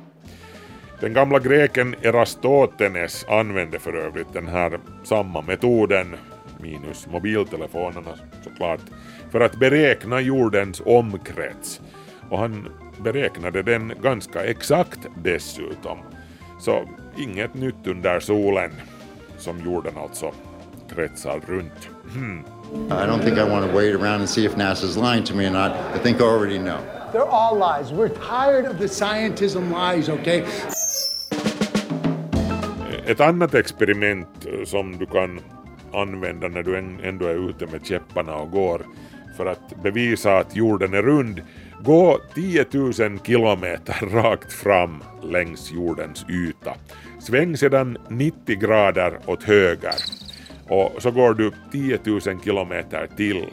Den 0.99 1.13
gamla 1.13 1.39
greken 1.39 1.95
Erastotenes 2.01 3.25
använde 3.29 3.79
för 3.79 3.93
övrigt 3.93 4.33
den 4.33 4.47
här 4.47 4.79
samma 5.03 5.41
metoden, 5.41 6.15
minus 6.61 7.07
mobiltelefonerna 7.07 8.17
såklart, 8.43 8.81
för 9.31 9.39
att 9.39 9.55
beräkna 9.55 10.21
jordens 10.21 10.81
omkrets. 10.85 11.81
Och 12.29 12.39
han 12.39 12.69
beräknade 13.03 13.63
den 13.63 13.93
ganska 14.01 14.43
exakt 14.43 14.99
dessutom. 15.23 15.97
Så 16.59 16.89
inget 17.17 17.53
nytt 17.53 17.87
under 17.87 18.19
solen, 18.19 18.71
som 19.37 19.59
jorden 19.59 19.93
alltså 19.97 20.31
kretsar 20.89 21.41
runt. 21.47 21.89
Hmm. 22.13 22.43
I 22.89 23.07
don't 23.07 23.23
think 23.23 23.37
I 23.37 23.43
want 23.43 23.71
to 23.71 23.77
wait 23.77 23.95
around 23.95 24.19
and 24.19 24.29
see 24.29 24.45
if 24.45 24.55
NASA's 24.55 24.97
lying 24.97 25.23
to 25.23 25.35
me 25.35 25.47
or 25.47 25.51
not. 25.51 25.71
I 25.95 25.99
think 25.99 26.21
I 26.21 26.23
already 26.23 26.59
know. 26.59 26.79
They're 27.13 27.29
all 27.29 27.57
lies. 27.57 27.91
We're 27.91 28.09
tired 28.09 28.65
of 28.65 28.77
the 28.77 28.87
scientism 28.87 29.71
lies, 29.71 30.09
okay? 30.09 30.43
Ett 33.05 33.19
annat 33.19 33.53
experiment 33.53 34.47
som 34.65 34.97
du 34.97 35.05
kan 35.05 35.39
använda 35.93 36.47
när 36.47 36.63
du 36.63 36.77
ändå 37.03 37.25
är 37.25 37.49
ute 37.49 37.65
med 37.65 37.85
käpparna 37.85 38.35
och 38.35 38.51
går 38.51 38.81
för 39.37 39.45
att 39.45 39.83
bevisa 39.83 40.37
att 40.37 40.55
jorden 40.55 40.93
är 40.93 41.01
rund, 41.01 41.41
gå 41.87 42.19
10 42.35 42.65
000 42.71 42.93
kilometer 43.23 44.05
rakt 44.05 44.53
fram 44.53 45.03
längs 45.23 45.71
jordens 45.71 46.25
yta. 46.29 46.73
Sväng 47.19 47.57
sedan 47.57 47.97
90 48.09 48.59
grader 48.59 49.19
åt 49.25 49.43
höger 49.43 49.95
och 50.69 51.01
så 51.01 51.11
går 51.11 51.33
du 51.33 51.51
10 51.71 51.99
000 52.03 52.21
kilometer 52.43 53.07
till. 53.17 53.45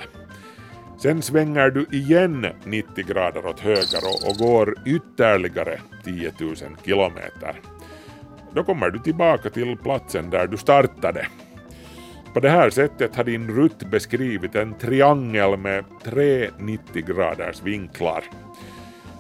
Sen 0.99 1.23
svänger 1.23 1.71
du 1.71 1.87
igen 1.93 2.47
90 2.65 3.07
grader 3.07 3.47
åt 3.47 3.61
höger 3.61 4.01
och, 4.05 4.31
och 4.31 4.37
går 4.37 4.75
ytterligare 4.87 5.81
10 6.05 6.33
000 6.41 6.57
kilometer. 6.85 7.61
Då 8.55 8.65
kommer 8.65 8.91
du 8.91 8.99
tillbaka 8.99 9.51
till 9.51 9.77
platsen 9.77 10.31
där 10.31 10.47
du 10.47 10.57
startade. 10.57 11.27
På 12.35 12.41
det 12.41 12.51
här 12.51 12.71
sättet 12.71 13.17
har 13.17 13.25
din 13.25 13.51
rutt 13.51 13.91
beskrivit 13.91 14.55
en 14.55 14.75
triangel 14.75 15.57
med 15.57 15.85
tre 16.05 16.51
90 16.59 17.07
graders 17.07 17.63
vinklar. 17.63 18.25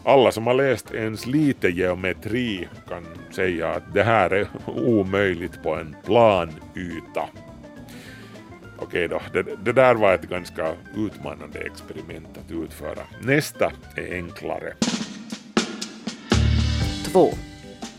Alla 0.04 0.32
som 0.32 0.46
har 0.46 0.54
läst 0.54 0.94
ens 0.94 1.26
lite 1.26 1.68
geometri 1.68 2.68
kan 2.88 3.04
säga 3.30 3.68
att 3.68 3.94
det 3.94 4.02
här 4.02 4.30
är 4.30 4.46
omöjligt 4.66 5.62
på 5.62 5.74
en 5.74 5.96
plan 6.04 6.52
yta. 6.76 7.28
Okej 8.78 9.08
då, 9.08 9.20
det, 9.32 9.42
det 9.64 9.72
där 9.72 9.94
var 9.94 10.14
ett 10.14 10.28
ganska 10.28 10.72
utmanande 10.96 11.58
experiment 11.58 12.38
att 12.38 12.50
utföra. 12.50 13.02
Nästa 13.22 13.72
är 13.96 14.14
enklare. 14.14 14.72
2. 17.12 17.28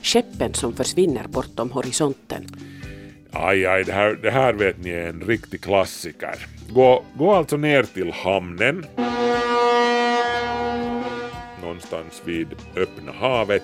Skeppen 0.02 0.54
som 0.54 0.74
försvinner 0.74 1.28
bortom 1.28 1.72
horisonten. 1.72 2.46
Aj, 3.38 3.66
aj, 3.66 3.84
det 3.84 3.94
här, 3.94 4.20
det 4.22 4.32
här 4.32 4.54
vet 4.54 4.84
ni 4.84 4.90
är 4.90 5.08
en 5.08 5.22
riktig 5.22 5.62
klassiker. 5.62 6.36
Gå, 6.70 7.04
gå 7.18 7.34
alltså 7.34 7.58
ner 7.58 7.84
till 7.84 8.12
hamnen, 8.12 8.86
någonstans 11.62 12.22
vid 12.26 12.48
öppna 12.76 13.12
havet, 13.12 13.64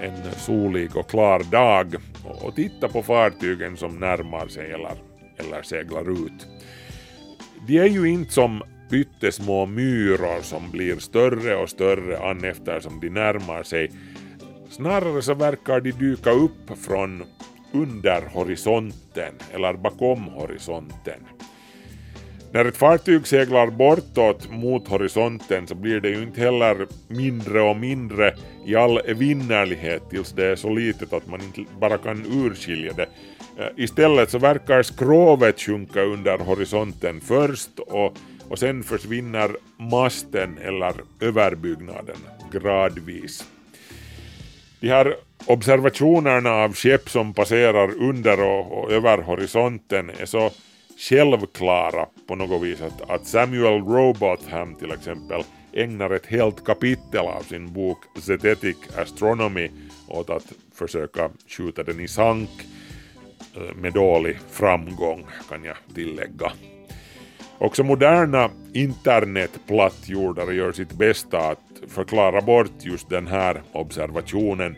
en 0.00 0.32
solig 0.36 0.96
och 0.96 1.10
klar 1.10 1.42
dag 1.50 1.94
och 2.24 2.54
titta 2.54 2.88
på 2.88 3.02
fartygen 3.02 3.76
som 3.76 3.98
närmar 3.98 4.48
sig 4.48 4.72
eller, 4.72 4.94
eller 5.36 5.62
seglar 5.62 6.10
ut. 6.10 6.46
De 7.66 7.78
är 7.78 7.86
ju 7.86 8.08
inte 8.08 8.32
som 8.32 8.62
pyttesmå 8.90 9.66
myror 9.66 10.42
som 10.42 10.70
blir 10.70 10.96
större 10.96 11.56
och 11.56 11.70
större 11.70 12.18
an 12.18 12.44
eftersom 12.44 13.00
de 13.00 13.10
närmar 13.10 13.62
sig. 13.62 13.90
Snarare 14.70 15.22
så 15.22 15.34
verkar 15.34 15.80
de 15.80 15.92
dyka 15.92 16.30
upp 16.30 16.78
från 16.86 17.24
under 17.72 18.22
horisonten 18.32 19.34
eller 19.54 19.72
bakom 19.72 20.24
horisonten. 20.24 21.20
När 22.52 22.64
ett 22.64 22.76
fartyg 22.76 23.26
seglar 23.26 23.70
bortåt 23.70 24.50
mot 24.50 24.88
horisonten 24.88 25.66
så 25.66 25.74
blir 25.74 26.00
det 26.00 26.08
ju 26.08 26.22
inte 26.22 26.40
heller 26.40 26.86
mindre 27.08 27.60
och 27.60 27.76
mindre 27.76 28.34
i 28.66 28.76
all 28.76 28.98
evinnerlighet 28.98 30.10
tills 30.10 30.32
det 30.32 30.46
är 30.46 30.56
så 30.56 30.68
litet 30.70 31.12
att 31.12 31.26
man 31.26 31.40
inte 31.40 31.64
bara 31.80 31.98
kan 31.98 32.26
urskilja 32.26 32.92
det. 32.92 33.06
Eh, 33.58 33.68
istället 33.76 34.30
så 34.30 34.38
verkar 34.38 34.82
skrovet 34.82 35.60
sjunka 35.60 36.02
under 36.02 36.38
horisonten 36.38 37.20
först 37.20 37.78
och, 37.78 38.16
och 38.48 38.58
sen 38.58 38.82
försvinner 38.82 39.56
masten 39.76 40.58
eller 40.58 40.94
överbyggnaden 41.20 42.16
gradvis. 42.52 43.44
De 44.80 44.88
här 44.88 45.14
observationerna 45.46 46.50
av 46.50 46.74
skepp 46.74 47.10
som 47.10 47.34
passerar 47.34 48.02
under 48.02 48.40
och, 48.40 48.72
och 48.72 48.92
över 48.92 49.18
horisonten 49.18 50.10
är 50.10 50.26
så 50.26 50.50
självklara 50.98 52.06
på 52.26 52.34
något 52.34 52.62
vis 52.62 52.82
att, 52.82 53.10
att 53.10 53.26
Samuel 53.26 53.82
Robotham 53.84 54.74
till 54.74 54.92
exempel 54.92 55.42
ägnar 55.72 56.10
ett 56.10 56.26
helt 56.26 56.64
kapitel 56.64 57.26
av 57.26 57.42
sin 57.42 57.72
bok 57.72 57.98
Zetetic 58.20 58.76
Astronomy 58.96 59.70
åt 60.08 60.30
att 60.30 60.52
försöka 60.74 61.30
skjuta 61.48 61.82
den 61.82 62.00
i 62.00 62.08
sank 62.08 62.50
eh, 63.56 63.76
med 63.76 63.92
dålig 63.92 64.38
framgång 64.50 65.26
kan 65.48 65.64
jag 65.64 65.76
tillägga. 65.94 66.52
Också 67.58 67.84
moderna 67.84 68.50
internetplattjordare 68.72 70.54
gör 70.54 70.72
sitt 70.72 70.92
bästa 70.92 71.38
att 71.38 71.58
förklara 71.88 72.40
bort 72.40 72.72
just 72.80 73.10
den 73.10 73.26
här 73.26 73.62
observationen. 73.72 74.76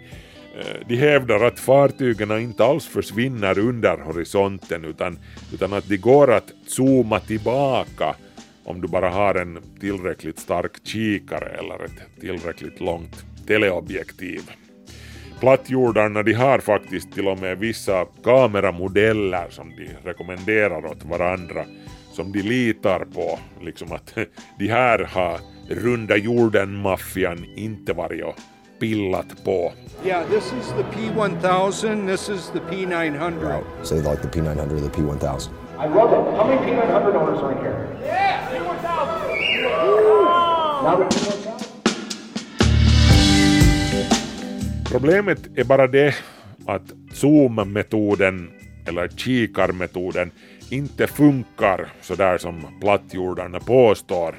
Eh, 0.58 0.86
de 0.88 0.96
hävdar 0.96 1.44
att 1.44 1.60
fartygen 1.60 2.40
inte 2.40 2.64
alls 2.64 2.86
försvinner 2.86 3.58
under 3.58 3.98
horisonten 3.98 4.84
utan, 4.84 5.18
utan 5.52 5.72
att 5.72 5.88
de 5.88 5.96
går 5.96 6.32
att 6.32 6.52
zooma 6.66 7.20
tillbaka 7.20 8.14
om 8.64 8.80
du 8.80 8.88
bara 8.88 9.10
har 9.10 9.34
en 9.34 9.58
tillräckligt 9.80 10.38
stark 10.38 10.72
kikare 10.84 11.46
eller 11.46 11.84
ett 11.84 12.20
tillräckligt 12.20 12.80
långt 12.80 13.24
teleobjektiv. 13.46 14.40
Plattjordarna 15.40 16.22
de 16.22 16.32
har 16.32 16.58
faktiskt 16.58 17.12
till 17.12 17.28
och 17.28 17.38
med 17.38 17.58
vissa 17.58 18.04
kameramodeller 18.24 19.46
som 19.50 19.70
de 19.76 19.88
rekommenderar 20.04 20.86
åt 20.86 21.04
varandra 21.04 21.64
som 22.12 22.32
de 22.32 22.42
litar 22.42 23.04
på, 23.14 23.38
liksom 23.60 23.92
att 23.92 24.14
de 24.58 24.68
här 24.68 24.98
har 24.98 25.38
runda 25.68 26.16
jorden-maffian 26.16 27.44
inte 27.56 27.92
varit 27.92 28.24
och 28.24 28.36
pillat 28.78 29.44
på. 29.44 29.72
Yeah, 30.04 30.28
this 30.28 30.52
is 30.52 30.72
the 30.72 30.82
P1000, 30.82 32.06
this 32.06 32.28
is 32.28 32.50
the 32.50 32.60
P900. 32.60 33.62
So 33.82 33.94
you 33.94 34.02
like 34.02 34.22
the 34.22 34.28
P900 34.28 34.72
or 34.72 34.80
the 34.80 34.88
P1000? 34.88 35.50
I 35.78 35.86
love 35.88 36.12
it. 36.12 36.36
How 36.36 36.44
many 36.46 36.60
P900 36.66 37.14
owners 37.14 37.40
are 37.42 37.52
in 37.52 37.58
here? 37.58 37.88
Yeah, 38.04 38.50
P1000! 38.50 39.34
Now 40.84 40.96
the 40.96 41.04
P1000? 41.04 41.34
Problemet 44.90 45.58
är 45.58 45.64
bara 45.64 45.86
det 45.86 46.14
att 46.66 46.92
zoom-metoden 47.12 48.50
eller 48.86 49.08
kikarmetoden 49.08 50.30
inte 50.74 51.06
funkar 51.06 51.88
sådär 52.00 52.38
som 52.38 52.66
plattjordarna 52.80 53.60
påstår. 53.60 54.34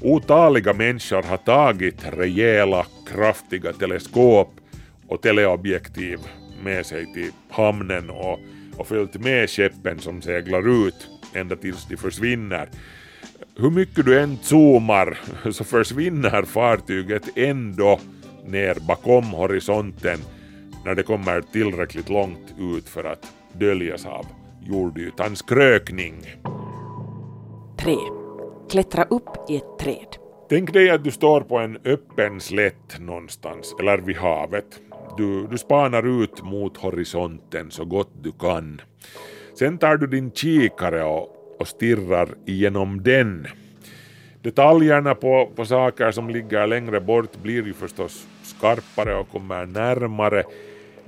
Otaliga 0.00 0.72
människor 0.72 1.22
har 1.22 1.36
tagit 1.36 2.04
rejäla, 2.12 2.86
kraftiga 3.12 3.72
teleskop 3.72 4.54
och 5.08 5.22
teleobjektiv 5.22 6.18
med 6.62 6.86
sig 6.86 7.14
till 7.14 7.30
hamnen 7.50 8.10
och, 8.10 8.38
och 8.76 8.86
följt 8.86 9.14
med 9.14 9.50
skeppen 9.50 9.98
som 9.98 10.22
seglar 10.22 10.86
ut 10.86 11.08
ända 11.34 11.56
tills 11.56 11.86
de 11.88 11.96
försvinner. 11.96 12.68
Hur 13.56 13.70
mycket 13.70 14.06
du 14.06 14.20
än 14.20 14.38
zoomar 14.42 15.18
så 15.50 15.64
försvinner 15.64 16.42
fartyget 16.42 17.22
ändå 17.36 18.00
ner 18.46 18.76
bakom 18.88 19.24
horisonten 19.24 20.18
när 20.84 20.94
det 20.94 21.02
kommer 21.02 21.40
tillräckligt 21.40 22.08
långt 22.08 22.54
ut 22.58 22.88
för 22.88 23.04
att 23.04 23.26
döljas 23.52 24.06
av 24.06 24.26
jordytans 24.66 25.42
krökning. 25.42 26.14
3. 27.78 27.96
Klättra 28.70 29.04
upp 29.04 29.50
i 29.50 29.56
ett 29.56 29.78
träd. 29.80 30.16
Tänk 30.48 30.72
dig 30.72 30.90
att 30.90 31.04
du 31.04 31.10
står 31.10 31.40
på 31.40 31.58
en 31.58 31.78
öppen 31.84 32.40
slätt 32.40 33.00
någonstans 33.00 33.74
eller 33.80 33.98
vid 33.98 34.16
havet. 34.16 34.80
Du, 35.16 35.46
du 35.46 35.58
spanar 35.58 36.22
ut 36.22 36.42
mot 36.42 36.76
horisonten 36.76 37.70
så 37.70 37.84
gott 37.84 38.10
du 38.22 38.32
kan. 38.32 38.80
Sen 39.58 39.78
tar 39.78 39.96
du 39.96 40.06
din 40.06 40.32
kikare 40.32 41.04
och, 41.04 41.56
och 41.60 41.68
stirrar 41.68 42.28
igenom 42.46 43.02
den. 43.02 43.46
Detaljerna 44.42 45.14
på, 45.14 45.52
på 45.56 45.64
saker 45.64 46.10
som 46.10 46.30
ligger 46.30 46.66
längre 46.66 47.00
bort 47.00 47.36
blir 47.42 47.66
ju 47.66 47.72
förstås 47.72 48.26
skarpare 48.42 49.14
och 49.14 49.28
kommer 49.30 49.66
närmare. 49.66 50.44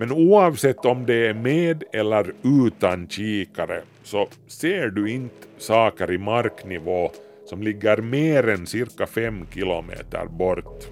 Men 0.01 0.13
oavsett 0.13 0.85
om 0.85 1.07
det 1.07 1.27
är 1.27 1.35
med 1.35 1.85
eller 1.93 2.33
utan 2.67 3.09
kikare 3.09 3.83
så 4.03 4.29
ser 4.47 4.89
du 4.89 5.11
inte 5.11 5.47
saker 5.59 6.13
i 6.13 6.19
marknivå 6.19 7.11
som 7.47 7.63
ligger 7.63 7.97
mer 7.97 8.49
än 8.49 8.67
cirka 8.67 9.07
fem 9.07 9.47
kilometer 9.55 10.27
bort. 10.27 10.85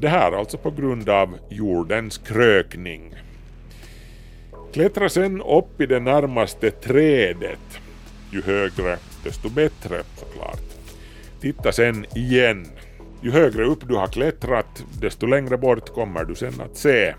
Det 0.00 0.08
här 0.08 0.32
alltså 0.32 0.58
på 0.58 0.70
grund 0.70 1.08
av 1.08 1.38
jordens 1.50 2.18
krökning. 2.18 3.14
Klättra 4.72 5.08
sen 5.08 5.42
upp 5.42 5.80
i 5.80 5.86
det 5.86 6.00
närmaste 6.00 6.70
trädet. 6.70 7.80
Ju 8.32 8.42
högre 8.42 8.96
desto 9.24 9.48
bättre 9.48 10.02
såklart. 10.16 10.70
Titta 11.40 11.72
sen 11.72 12.06
igen. 12.16 12.66
Ju 13.22 13.30
högre 13.30 13.64
upp 13.64 13.88
du 13.88 13.94
har 13.94 14.06
klättrat 14.06 14.84
desto 15.00 15.26
längre 15.26 15.58
bort 15.58 15.94
kommer 15.94 16.24
du 16.24 16.34
sen 16.34 16.60
att 16.60 16.76
se. 16.76 17.14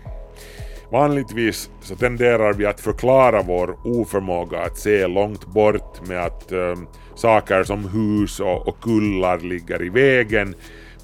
Vanligtvis 0.92 1.70
så 1.80 1.96
tenderar 1.96 2.52
vi 2.52 2.66
att 2.66 2.80
förklara 2.80 3.42
vår 3.42 3.76
oförmåga 3.84 4.58
att 4.60 4.78
se 4.78 5.06
långt 5.06 5.46
bort 5.46 6.08
med 6.08 6.24
att 6.24 6.52
äh, 6.52 6.74
saker 7.14 7.64
som 7.64 7.88
hus 7.88 8.40
och, 8.40 8.68
och 8.68 8.80
kullar 8.80 9.38
ligger 9.38 9.82
i 9.82 9.88
vägen 9.88 10.54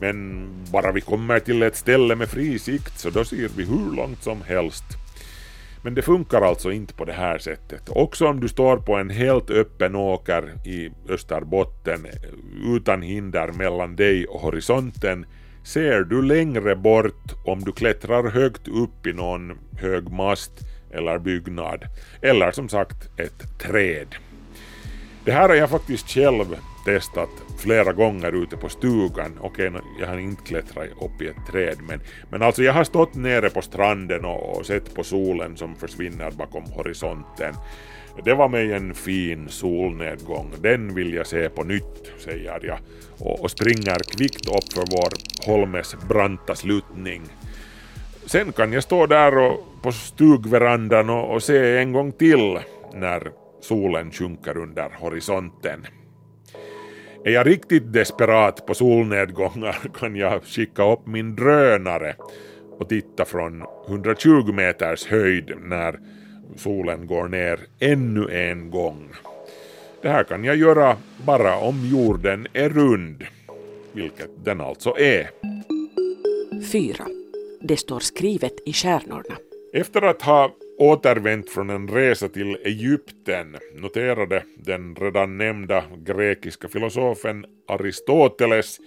men 0.01 0.49
bara 0.73 0.93
vi 0.93 1.01
kommer 1.01 1.39
till 1.39 1.63
ett 1.63 1.77
ställe 1.77 2.17
med 2.17 2.29
fri 2.29 2.59
sikt 2.59 2.99
så 2.99 3.11
då 3.11 3.25
ser 3.25 3.49
vi 3.57 3.65
hur 3.65 3.97
långt 3.97 4.23
som 4.23 4.43
helst. 4.43 4.85
Men 5.83 5.95
det 5.95 6.03
funkar 6.03 6.41
alltså 6.43 6.73
inte 6.73 6.95
på 6.95 7.05
det 7.05 7.13
här 7.13 7.39
sättet. 7.39 7.89
Också 7.89 8.27
om 8.27 8.41
du 8.41 8.49
står 8.49 8.77
på 8.77 8.97
en 8.97 9.11
helt 9.11 9.51
öppen 9.51 9.95
åker 9.95 10.67
i 10.67 10.91
Österbotten 11.09 12.07
eh, 12.07 12.75
utan 12.75 13.03
hinder 13.03 13.53
mellan 13.53 13.97
dig 13.97 14.27
och 14.27 14.41
horisonten 14.41 15.27
ser 15.69 16.01
du 16.01 16.23
längre 16.23 16.77
bort 16.77 17.33
om 17.45 17.61
du 17.65 17.73
klättrar 17.73 18.31
högt 18.31 18.69
upp 18.69 19.07
i 19.07 19.13
någon 19.13 19.59
hög 19.81 20.11
mast 20.11 20.53
eller 20.93 21.19
byggnad. 21.19 21.85
Eller 22.23 22.51
som 22.51 22.69
sagt 22.69 23.21
ett 23.21 23.59
träd. 23.59 24.15
Det 25.25 25.33
här 25.33 25.49
har 25.49 25.57
jag 25.57 25.71
faktiskt 25.71 26.09
själv 26.09 26.57
testat 26.85 27.29
flera 27.59 27.93
gånger 27.93 28.43
ute 28.43 28.57
på 28.57 28.69
stugan. 28.69 29.39
Okej, 29.41 29.73
jag 30.01 30.07
har 30.07 30.19
inte 30.19 30.43
klättrat 30.43 30.89
upp 31.01 31.23
i 31.23 31.27
ett 31.27 31.53
träd 31.53 31.77
men, 31.89 32.01
men 32.31 32.43
alltså 32.43 32.63
jag 32.63 32.73
har 32.73 32.85
stått 32.85 33.15
nere 33.15 33.51
på 33.51 33.63
stranden 33.63 34.25
och, 34.25 34.59
och 34.59 34.67
sett 34.67 34.95
på 34.95 35.05
solen 35.05 35.57
som 35.57 35.75
försvinner 35.75 36.31
bakom 36.31 36.65
horisonten. 36.65 37.55
Det 38.25 38.35
var 38.35 38.49
mig 38.49 38.73
en 38.73 38.95
fin 38.95 39.49
solnedgång, 39.49 40.53
den 40.61 40.95
vill 40.95 41.15
jag 41.15 41.27
se 41.27 41.49
på 41.49 41.65
nytt, 41.65 42.13
säger 42.19 42.61
jag 42.63 42.79
och, 43.19 43.41
och 43.41 43.51
springer 43.51 44.17
kvickt 44.17 44.49
upp 44.49 44.73
för 44.73 44.85
vår 44.91 45.09
holmes 45.53 45.97
branta 46.09 46.55
sluttning. 46.55 47.23
Sen 48.27 48.53
kan 48.53 48.73
jag 48.73 48.83
stå 48.83 49.07
där 49.07 49.39
och, 49.39 49.83
på 49.83 49.93
stugverandan 49.93 51.11
och, 51.11 51.35
och 51.35 51.43
se 51.43 51.79
en 51.79 51.93
gång 51.93 52.13
till 52.13 52.59
när 52.95 53.31
solen 53.61 54.11
sjunker 54.11 54.57
under 54.57 54.91
horisonten. 55.01 55.87
Är 57.25 57.31
jag 57.31 57.47
riktigt 57.47 57.93
desperat 57.93 58.67
på 58.67 58.75
solnedgångar 58.75 59.77
kan 59.99 60.17
jag 60.17 60.45
skicka 60.45 60.93
upp 60.93 61.07
min 61.07 61.37
drönare 61.37 62.15
och 62.79 62.89
titta 62.89 63.25
från 63.25 63.65
120 63.89 64.53
meters 64.53 65.07
höjd 65.07 65.53
när 65.61 65.99
solen 66.57 67.07
går 67.07 67.29
ner 67.29 67.61
ännu 67.79 68.29
en 68.31 68.71
gång. 68.71 69.09
Det 70.03 70.09
här 70.09 70.25
kan 70.25 70.45
jag 70.45 70.57
göra 70.57 70.97
bara 71.27 71.57
om 71.57 71.87
jorden 71.93 72.47
är 72.53 72.69
rund, 72.69 73.25
vilket 73.93 74.45
den 74.45 74.61
alltså 74.61 74.99
är. 74.99 75.31
4. 76.73 77.07
Det 77.61 77.77
står 77.77 78.01
skrivet 78.01 78.55
i 78.67 78.73
stjärnorna. 78.73 79.37
Efter 79.73 80.03
att 80.03 80.23
ha 80.23 80.55
återvänt 80.79 81.51
från 81.51 81.71
en 81.71 81.89
resa 81.89 82.29
till 82.29 82.57
Egypten 82.65 83.57
noterade 83.75 84.43
den 84.57 84.97
redan 84.97 85.39
nämnda 85.39 85.85
grekiska 86.05 86.69
filosofen 86.69 87.45
Aristoteles 87.69 88.79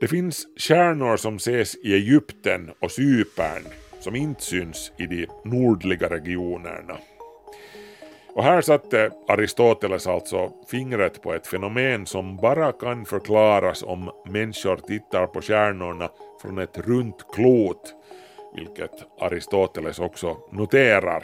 det 0.00 0.08
finns 0.08 0.46
stjärnor 0.56 1.16
som 1.16 1.36
ses 1.36 1.74
i 1.74 1.94
Egypten 1.94 2.70
och 2.78 2.92
Cypern 2.92 3.62
som 4.08 4.16
inte 4.16 4.42
syns 4.42 4.92
i 4.96 5.06
de 5.06 5.26
nordliga 5.44 6.08
regionerna. 6.08 6.96
Och 8.34 8.44
här 8.44 8.60
satte 8.60 9.10
Aristoteles 9.28 10.06
alltså 10.06 10.52
fingret 10.70 11.22
på 11.22 11.34
ett 11.34 11.46
fenomen 11.46 12.06
som 12.06 12.36
bara 12.36 12.72
kan 12.72 13.04
förklaras 13.04 13.82
om 13.82 14.10
människor 14.24 14.76
tittar 14.76 15.26
på 15.26 15.40
stjärnorna 15.40 16.08
från 16.42 16.58
ett 16.58 16.78
runt 16.78 17.26
klot, 17.32 17.94
vilket 18.54 18.90
Aristoteles 19.20 19.98
också 19.98 20.36
noterar. 20.52 21.22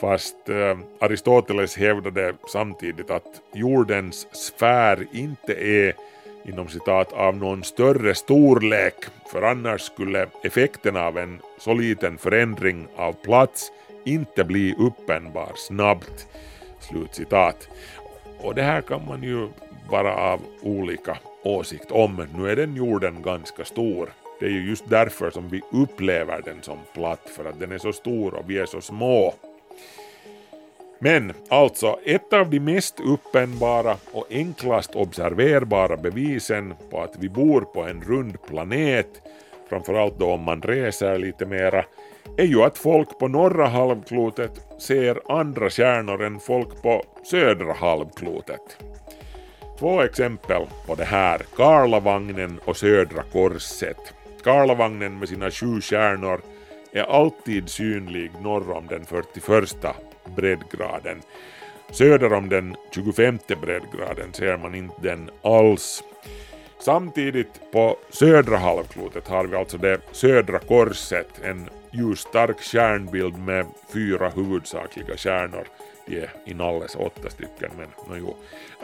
Fast 0.00 0.48
eh, 0.48 0.78
Aristoteles 1.00 1.76
hävdade 1.76 2.34
samtidigt 2.52 3.10
att 3.10 3.42
jordens 3.54 4.28
sfär 4.32 5.06
inte 5.12 5.52
är 5.52 5.94
inom 6.48 6.68
citat 6.68 7.12
av 7.12 7.36
någon 7.36 7.64
större 7.64 8.14
storlek 8.14 8.94
för 9.32 9.42
annars 9.42 9.80
skulle 9.80 10.26
effekten 10.42 10.96
av 10.96 11.18
en 11.18 11.38
så 11.58 11.74
liten 11.74 12.18
förändring 12.18 12.86
av 12.96 13.12
plats 13.12 13.72
inte 14.04 14.44
bli 14.44 14.74
uppenbar 14.78 15.52
snabbt. 15.56 16.26
Slutcitat. 16.80 17.68
Och 18.38 18.54
det 18.54 18.62
här 18.62 18.80
kan 18.80 19.06
man 19.06 19.22
ju 19.22 19.48
vara 19.90 20.16
av 20.16 20.40
olika 20.62 21.18
åsikt 21.42 21.90
om. 21.90 22.26
Nu 22.36 22.50
är 22.50 22.56
den 22.56 22.76
jorden 22.76 23.22
ganska 23.22 23.64
stor. 23.64 24.12
Det 24.40 24.46
är 24.46 24.50
ju 24.50 24.68
just 24.68 24.88
därför 24.88 25.30
som 25.30 25.48
vi 25.48 25.62
upplever 25.72 26.42
den 26.44 26.62
som 26.62 26.78
platt, 26.94 27.30
för 27.36 27.44
att 27.44 27.60
den 27.60 27.72
är 27.72 27.78
så 27.78 27.92
stor 27.92 28.34
och 28.34 28.50
vi 28.50 28.58
är 28.58 28.66
så 28.66 28.80
små. 28.80 29.34
Men 30.98 31.32
alltså, 31.48 31.98
ett 32.04 32.32
av 32.32 32.50
de 32.50 32.60
mest 32.60 33.00
uppenbara 33.00 33.96
och 34.12 34.26
enklast 34.30 34.94
observerbara 34.94 35.96
bevisen 35.96 36.74
på 36.90 37.02
att 37.02 37.16
vi 37.18 37.28
bor 37.28 37.60
på 37.60 37.82
en 37.82 38.02
rund 38.02 38.36
planet, 38.46 39.22
framförallt 39.68 40.18
då 40.18 40.26
om 40.26 40.42
man 40.42 40.62
reser 40.62 41.18
lite 41.18 41.46
mera, 41.46 41.84
är 42.36 42.44
ju 42.44 42.62
att 42.62 42.78
folk 42.78 43.18
på 43.18 43.28
norra 43.28 43.66
halvklotet 43.66 44.66
ser 44.78 45.38
andra 45.38 45.70
stjärnor 45.70 46.22
än 46.22 46.40
folk 46.40 46.82
på 46.82 47.04
södra 47.30 47.72
halvklotet. 47.72 48.78
Två 49.78 50.02
exempel 50.02 50.62
på 50.86 50.94
det 50.94 51.04
här, 51.04 51.40
Karlavagnen 51.56 52.60
och 52.64 52.76
Södra 52.76 53.22
korset. 53.32 54.14
Karlavagnen 54.44 55.18
med 55.18 55.28
sina 55.28 55.50
sju 55.50 55.80
stjärnor 55.80 56.40
är 56.96 57.04
alltid 57.04 57.68
synlig 57.68 58.30
norr 58.40 58.70
om 58.70 58.86
den 58.86 59.04
41 59.04 59.76
breddgraden. 60.36 61.22
Söder 61.90 62.32
om 62.32 62.48
den 62.48 62.76
25 62.94 63.38
breddgraden 63.60 64.32
ser 64.32 64.56
man 64.56 64.74
inte 64.74 65.02
den 65.02 65.30
alls. 65.42 66.04
Samtidigt 66.78 67.72
på 67.72 67.96
södra 68.10 68.56
halvklotet 68.56 69.28
har 69.28 69.44
vi 69.44 69.56
alltså 69.56 69.78
det 69.78 70.00
södra 70.12 70.58
korset, 70.58 71.40
en 71.42 71.68
ljusstark 71.92 72.60
stjärnbild 72.60 73.38
med 73.38 73.66
fyra 73.92 74.28
huvudsakliga 74.28 75.16
stjärnor. 75.16 75.66
De 76.06 76.20
är 76.20 76.30
inalles 76.44 76.94
åtta 76.94 77.30
stycken, 77.30 77.70
men 77.76 77.88
no, 78.08 78.16
jo. 78.16 78.36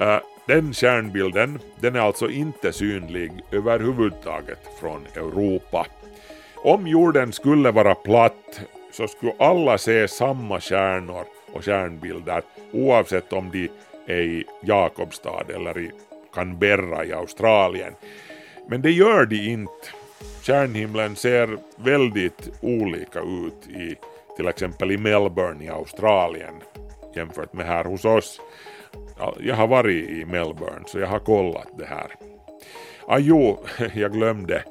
Äh, 0.04 0.20
den 0.46 0.74
stjärnbilden 0.74 1.58
den 1.80 1.96
är 1.96 2.00
alltså 2.00 2.28
inte 2.30 2.72
synlig 2.72 3.32
överhuvudtaget 3.50 4.60
från 4.80 5.06
Europa. 5.16 5.86
Om 6.64 6.86
jorden 6.86 7.32
skulle 7.32 7.70
vara 7.70 7.94
platt 7.94 8.60
så 8.92 9.08
skulle 9.08 9.34
alla 9.38 9.78
se 9.78 10.08
samma 10.08 10.60
stjärnor 10.60 11.24
och 11.52 11.64
stjärnbilder 11.64 12.42
oavsett 12.72 13.32
om 13.32 13.50
de 13.50 13.68
är 14.06 14.20
i 14.20 14.44
Jakobstad 14.62 15.44
eller 15.54 15.78
i 15.78 15.90
Canberra 16.34 17.04
i 17.04 17.12
Australien. 17.12 17.92
Men 18.68 18.82
det 18.82 18.90
gör 18.90 19.26
de 19.26 19.36
inte. 19.36 19.88
Stjärnhimlen 20.42 21.16
ser 21.16 21.58
väldigt 21.76 22.50
olika 22.60 23.20
ut 23.20 23.68
i 23.68 23.96
till 24.36 24.48
exempel 24.48 24.90
i 24.90 24.98
Melbourne 24.98 25.64
i 25.64 25.68
Australien 25.68 26.54
jämfört 27.16 27.52
med 27.52 27.66
här 27.66 27.84
hos 27.84 28.04
oss. 28.04 28.40
Jag 29.40 29.54
har 29.54 29.66
varit 29.66 30.08
i 30.08 30.24
Melbourne 30.24 30.84
så 30.86 30.98
jag 30.98 31.06
har 31.06 31.18
kollat 31.18 31.78
det 31.78 31.86
här. 31.86 32.14
Ah, 33.06 33.18
jo, 33.18 33.58
jag 33.94 34.12
glömde. 34.12 34.64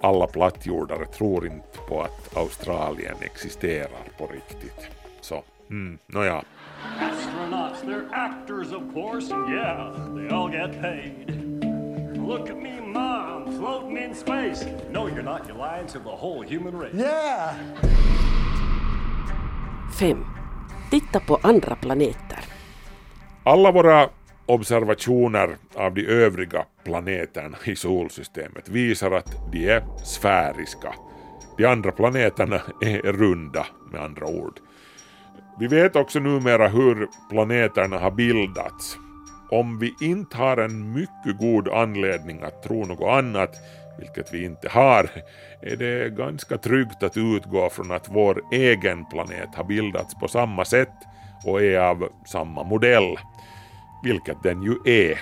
Alla 0.00 0.26
plattjordare 0.26 1.06
tror 1.06 1.46
inte 1.46 1.78
på 1.88 2.02
att 2.02 2.36
Australien 2.36 3.16
existerar 3.20 4.04
på 4.18 4.26
riktigt. 4.26 4.88
Så, 5.20 5.42
mm, 5.70 5.98
nåja. 6.06 6.42
Astronauts, 7.00 7.82
they're 7.82 8.08
actors 8.12 8.72
of 8.72 8.94
course, 8.94 9.34
and 9.34 9.54
yeah, 9.54 9.94
they 10.16 10.28
all 10.36 10.52
get 10.52 10.80
paid. 10.80 11.44
Look 12.28 12.50
at 12.50 12.56
me, 12.56 12.80
mom, 12.80 13.58
floating 13.58 13.98
in 13.98 14.14
space. 14.14 14.66
No, 14.92 15.08
you're 15.08 15.22
not. 15.22 15.48
You're 15.48 15.76
lying 15.76 15.86
to 15.86 15.98
the 15.98 16.16
whole 16.16 16.42
human 16.42 16.78
race. 16.78 16.94
Yeah! 16.94 17.54
5. 19.98 20.24
Titta 20.90 21.20
på 21.20 21.38
andra 21.42 21.76
planeter. 21.76 22.44
Alla 23.44 23.72
våra 23.72 24.08
observationer 24.48 25.56
av 25.74 25.94
de 25.94 26.06
övriga 26.06 26.64
planeterna 26.84 27.58
i 27.64 27.76
solsystemet 27.76 28.68
visar 28.68 29.10
att 29.10 29.52
de 29.52 29.68
är 29.68 29.84
sfäriska. 30.04 30.94
De 31.56 31.64
andra 31.66 31.92
planeterna 31.92 32.60
är 32.80 33.12
runda 33.12 33.66
med 33.92 34.02
andra 34.02 34.26
ord. 34.26 34.60
Vi 35.58 35.66
vet 35.66 35.96
också 35.96 36.18
numera 36.18 36.68
hur 36.68 37.08
planeterna 37.30 37.98
har 37.98 38.10
bildats. 38.10 38.96
Om 39.50 39.78
vi 39.78 39.94
inte 40.00 40.36
har 40.36 40.56
en 40.56 40.92
mycket 40.92 41.38
god 41.40 41.68
anledning 41.68 42.42
att 42.42 42.62
tro 42.62 42.84
något 42.84 43.08
annat, 43.08 43.56
vilket 43.98 44.34
vi 44.34 44.44
inte 44.44 44.68
har, 44.68 45.10
är 45.62 45.76
det 45.76 46.16
ganska 46.16 46.58
tryggt 46.58 47.02
att 47.02 47.16
utgå 47.16 47.70
från 47.70 47.90
att 47.90 48.08
vår 48.08 48.42
egen 48.52 49.04
planet 49.04 49.54
har 49.54 49.64
bildats 49.64 50.14
på 50.14 50.28
samma 50.28 50.64
sätt 50.64 50.94
och 51.44 51.62
är 51.62 51.78
av 51.80 52.08
samma 52.26 52.62
modell, 52.62 53.16
vilket 54.02 54.42
den 54.42 54.62
ju 54.62 54.74
är. 54.84 55.18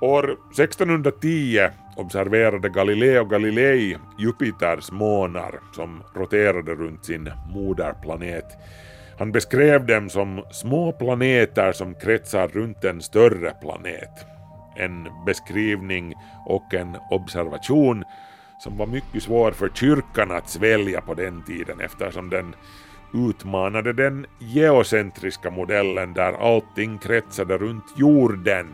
År 0.00 0.36
1610 0.50 1.68
observerade 1.96 2.68
Galileo 2.68 3.24
Galilei 3.24 3.96
Jupiters 4.18 4.92
månar 4.92 5.60
som 5.72 6.02
roterade 6.14 6.74
runt 6.74 7.04
sin 7.04 7.30
moderplanet. 7.54 8.44
Han 9.18 9.32
beskrev 9.32 9.86
dem 9.86 10.08
som 10.10 10.42
små 10.50 10.92
planeter 10.92 11.72
som 11.72 11.94
kretsar 11.94 12.48
runt 12.48 12.84
en 12.84 13.02
större 13.02 13.50
planet. 13.50 14.26
En 14.76 15.08
beskrivning 15.26 16.14
och 16.46 16.74
en 16.74 16.96
observation 17.10 18.04
som 18.58 18.76
var 18.76 18.86
mycket 18.86 19.22
svår 19.22 19.52
för 19.52 19.68
kyrkan 19.68 20.30
att 20.30 20.50
svälja 20.50 21.00
på 21.00 21.14
den 21.14 21.44
tiden 21.44 21.80
eftersom 21.80 22.30
den 22.30 22.54
utmanade 23.14 23.92
den 23.92 24.26
geocentriska 24.38 25.50
modellen 25.50 26.12
där 26.12 26.32
allting 26.32 26.98
kretsade 26.98 27.58
runt 27.58 27.84
jorden. 27.96 28.66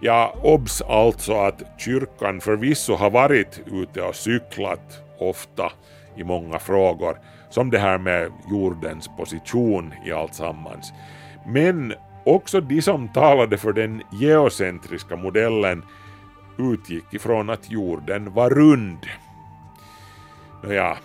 Ja, 0.00 0.34
obs 0.42 0.82
alltså 0.82 1.34
att 1.34 1.62
kyrkan 1.78 2.40
förvisso 2.40 2.94
har 2.94 3.10
varit 3.10 3.60
ute 3.66 4.02
och 4.02 4.14
cyklat 4.14 5.00
ofta 5.18 5.72
i 6.16 6.24
många 6.24 6.58
frågor, 6.58 7.18
som 7.50 7.70
det 7.70 7.78
här 7.78 7.98
med 7.98 8.32
jordens 8.50 9.08
position 9.16 9.94
i 10.06 10.12
allt 10.12 10.34
sammans. 10.34 10.92
Men 11.46 11.94
också 12.24 12.60
de 12.60 12.82
som 12.82 13.08
talade 13.08 13.58
för 13.58 13.72
den 13.72 14.02
geocentriska 14.12 15.16
modellen 15.16 15.84
utgick 16.58 17.14
ifrån 17.14 17.50
att 17.50 17.70
jorden 17.70 18.32
var 18.32 18.50
rund. 18.50 19.06
Nåja, 20.62 20.96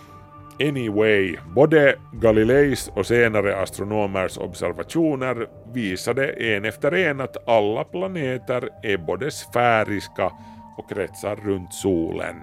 anyway, 0.60 1.36
både 1.54 1.96
Galileis 2.12 2.90
och 2.94 3.06
senare 3.06 3.56
astronomers 3.56 4.38
observationer 4.38 5.46
visade 5.74 6.28
en 6.28 6.64
efter 6.64 6.94
en 6.94 7.20
att 7.20 7.48
alla 7.48 7.84
planeter 7.84 8.68
är 8.82 8.98
både 8.98 9.30
sfäriska 9.30 10.32
och 10.76 10.88
kretsar 10.88 11.36
runt 11.36 11.74
solen. 11.74 12.36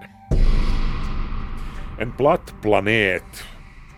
En 2.00 2.12
platt 2.12 2.54
planet, 2.62 3.44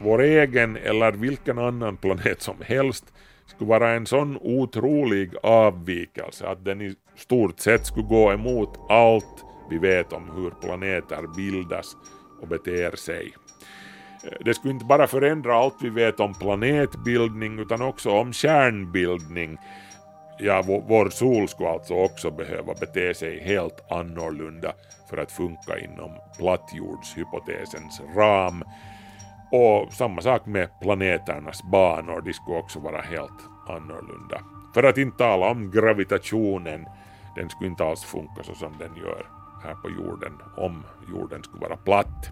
vår 0.00 0.22
egen 0.22 0.76
eller 0.76 1.12
vilken 1.12 1.58
annan 1.58 1.96
planet 1.96 2.42
som 2.42 2.56
helst, 2.62 3.12
skulle 3.46 3.68
vara 3.68 3.90
en 3.90 4.06
sån 4.06 4.38
otrolig 4.40 5.30
avvikelse 5.42 6.46
att 6.46 6.64
den 6.64 6.80
i 6.80 6.94
stort 7.16 7.60
sett 7.60 7.86
skulle 7.86 8.06
gå 8.06 8.32
emot 8.32 8.78
allt 8.88 9.44
vi 9.70 9.78
vet 9.78 10.12
om 10.12 10.30
hur 10.36 10.50
planeter 10.50 11.36
bildas 11.36 11.96
och 12.40 12.48
beter 12.48 12.96
sig. 12.96 13.32
Eh, 14.24 14.30
det 14.40 14.54
skulle 14.54 14.74
inte 14.74 14.84
bara 14.84 15.06
förändra 15.06 15.54
allt 15.54 15.76
vi 15.80 15.88
vet 15.88 16.20
om 16.20 16.34
planetbildning 16.34 17.58
utan 17.58 17.82
också 17.82 18.10
om 18.10 18.32
kärnbildning. 18.32 19.58
Ja, 20.38 20.62
vår 20.88 21.10
sol 21.10 21.48
skulle 21.48 21.68
alltså 21.68 21.94
också 21.94 22.30
behöva 22.30 22.74
bete 22.74 23.14
sig 23.14 23.40
helt 23.40 23.92
annorlunda 23.92 24.72
för 25.10 25.16
att 25.16 25.32
funka 25.32 25.78
inom 25.78 26.10
plattjordshypotesens 26.38 28.00
ram. 28.16 28.64
Och 29.52 29.92
samma 29.92 30.20
sak 30.20 30.46
med 30.46 30.68
planeternas 30.80 31.62
banor, 31.62 32.20
de 32.20 32.32
skulle 32.32 32.58
också 32.58 32.78
vara 32.78 33.00
helt 33.00 33.40
annorlunda. 33.68 34.40
För 34.74 34.82
att 34.82 34.98
inte 34.98 35.18
tala 35.18 35.50
om 35.50 35.70
gravitationen, 35.70 36.86
den 37.36 37.50
skulle 37.50 37.70
inte 37.70 37.84
alls 37.84 38.04
funka 38.04 38.42
så 38.42 38.54
som 38.54 38.78
den 38.78 38.96
gör 38.96 39.26
här 39.64 39.74
på 39.74 39.90
jorden 39.90 40.32
om 40.56 40.84
jorden 41.12 41.42
skulle 41.42 41.60
vara 41.60 41.76
platt. 41.76 42.30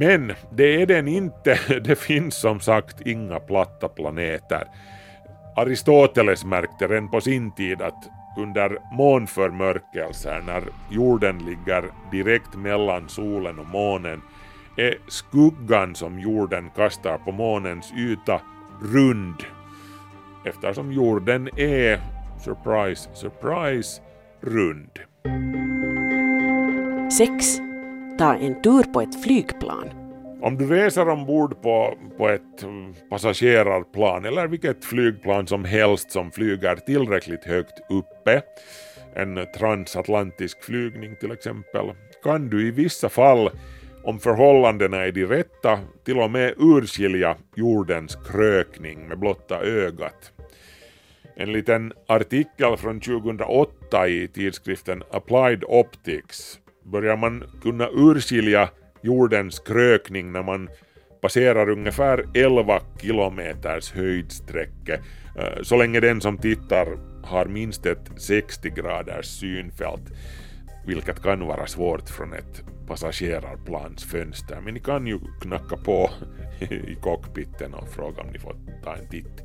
Men 0.00 0.32
det 0.50 0.82
är 0.82 0.86
den 0.86 1.08
inte, 1.08 1.58
det 1.84 1.98
finns 1.98 2.40
som 2.40 2.60
sagt 2.60 3.00
inga 3.06 3.40
platta 3.40 3.88
planeter. 3.88 4.68
Aristoteles 5.56 6.44
märkte 6.44 6.88
redan 6.88 7.10
på 7.10 7.20
sin 7.20 7.54
tid 7.54 7.82
att 7.82 8.08
under 8.38 8.78
månförmörkelser 8.92 10.42
när 10.46 10.62
jorden 10.90 11.38
ligger 11.38 11.84
direkt 12.10 12.54
mellan 12.54 13.08
solen 13.08 13.58
och 13.58 13.66
månen 13.66 14.22
är 14.76 14.94
skuggan 15.08 15.94
som 15.94 16.18
jorden 16.18 16.70
kastar 16.76 17.18
på 17.18 17.32
månens 17.32 17.92
yta 17.96 18.40
rund 18.82 19.44
eftersom 20.44 20.92
jorden 20.92 21.48
är, 21.56 22.00
surprise, 22.44 23.10
surprise, 23.14 24.02
rund. 24.40 24.98
6. 27.18 27.69
Ta 28.20 28.36
en 28.36 28.62
tur 28.62 28.82
på 28.82 29.00
ett 29.00 29.22
flygplan. 29.22 29.90
Om 30.42 30.58
du 30.58 30.68
reser 30.68 31.08
ombord 31.08 31.62
på, 31.62 31.98
på 32.18 32.28
ett 32.28 32.64
passagerarplan 33.10 34.24
eller 34.24 34.46
vilket 34.46 34.84
flygplan 34.84 35.46
som 35.46 35.64
helst 35.64 36.10
som 36.10 36.30
flyger 36.30 36.76
tillräckligt 36.76 37.44
högt 37.44 37.80
uppe, 37.90 38.42
en 39.14 39.46
transatlantisk 39.58 40.64
flygning 40.64 41.16
till 41.16 41.30
exempel, 41.30 41.92
kan 42.22 42.48
du 42.48 42.68
i 42.68 42.70
vissa 42.70 43.08
fall, 43.08 43.50
om 44.04 44.18
förhållandena 44.18 44.96
är 44.96 45.12
de 45.12 45.26
rätta, 45.26 45.78
till 46.04 46.18
och 46.18 46.30
med 46.30 46.54
urskilja 46.56 47.36
jordens 47.56 48.16
krökning 48.16 49.08
med 49.08 49.18
blotta 49.18 49.60
ögat. 49.60 50.32
En 51.36 51.52
liten 51.52 51.92
artikel 52.06 52.76
från 52.76 53.00
2008 53.00 54.08
i 54.08 54.28
tidskriften 54.28 55.02
Applied 55.10 55.64
Optics 55.64 56.60
börjar 56.84 57.16
man 57.16 57.44
kunna 57.62 57.88
urskilja 57.88 58.68
jordens 59.02 59.58
krökning 59.58 60.32
när 60.32 60.42
man 60.42 60.68
passerar 61.20 61.68
ungefär 61.68 62.24
11 62.34 62.80
kilometers 63.00 63.92
höjdsträcke. 63.92 65.00
Eh, 65.38 65.62
så 65.62 65.76
länge 65.76 66.00
den 66.00 66.20
som 66.20 66.38
tittar 66.38 66.86
har 67.24 67.46
minst 67.46 67.86
ett 67.86 68.10
60 68.16 68.70
graders 68.70 69.26
synfält 69.26 70.12
vilket 70.86 71.22
kan 71.22 71.46
vara 71.46 71.66
svårt 71.66 72.10
från 72.10 72.32
ett 72.32 72.62
passagerarplans 72.86 74.04
fönster. 74.04 74.60
Men 74.64 74.74
ni 74.74 74.80
kan 74.80 75.06
ju 75.06 75.18
knacka 75.40 75.76
på 75.76 76.10
i 76.60 76.96
cockpiten 77.00 77.74
och 77.74 77.88
fråga 77.88 78.22
om 78.22 78.28
ni 78.32 78.38
får 78.38 78.56
ta 78.84 78.94
en 78.96 79.08
titt. 79.08 79.42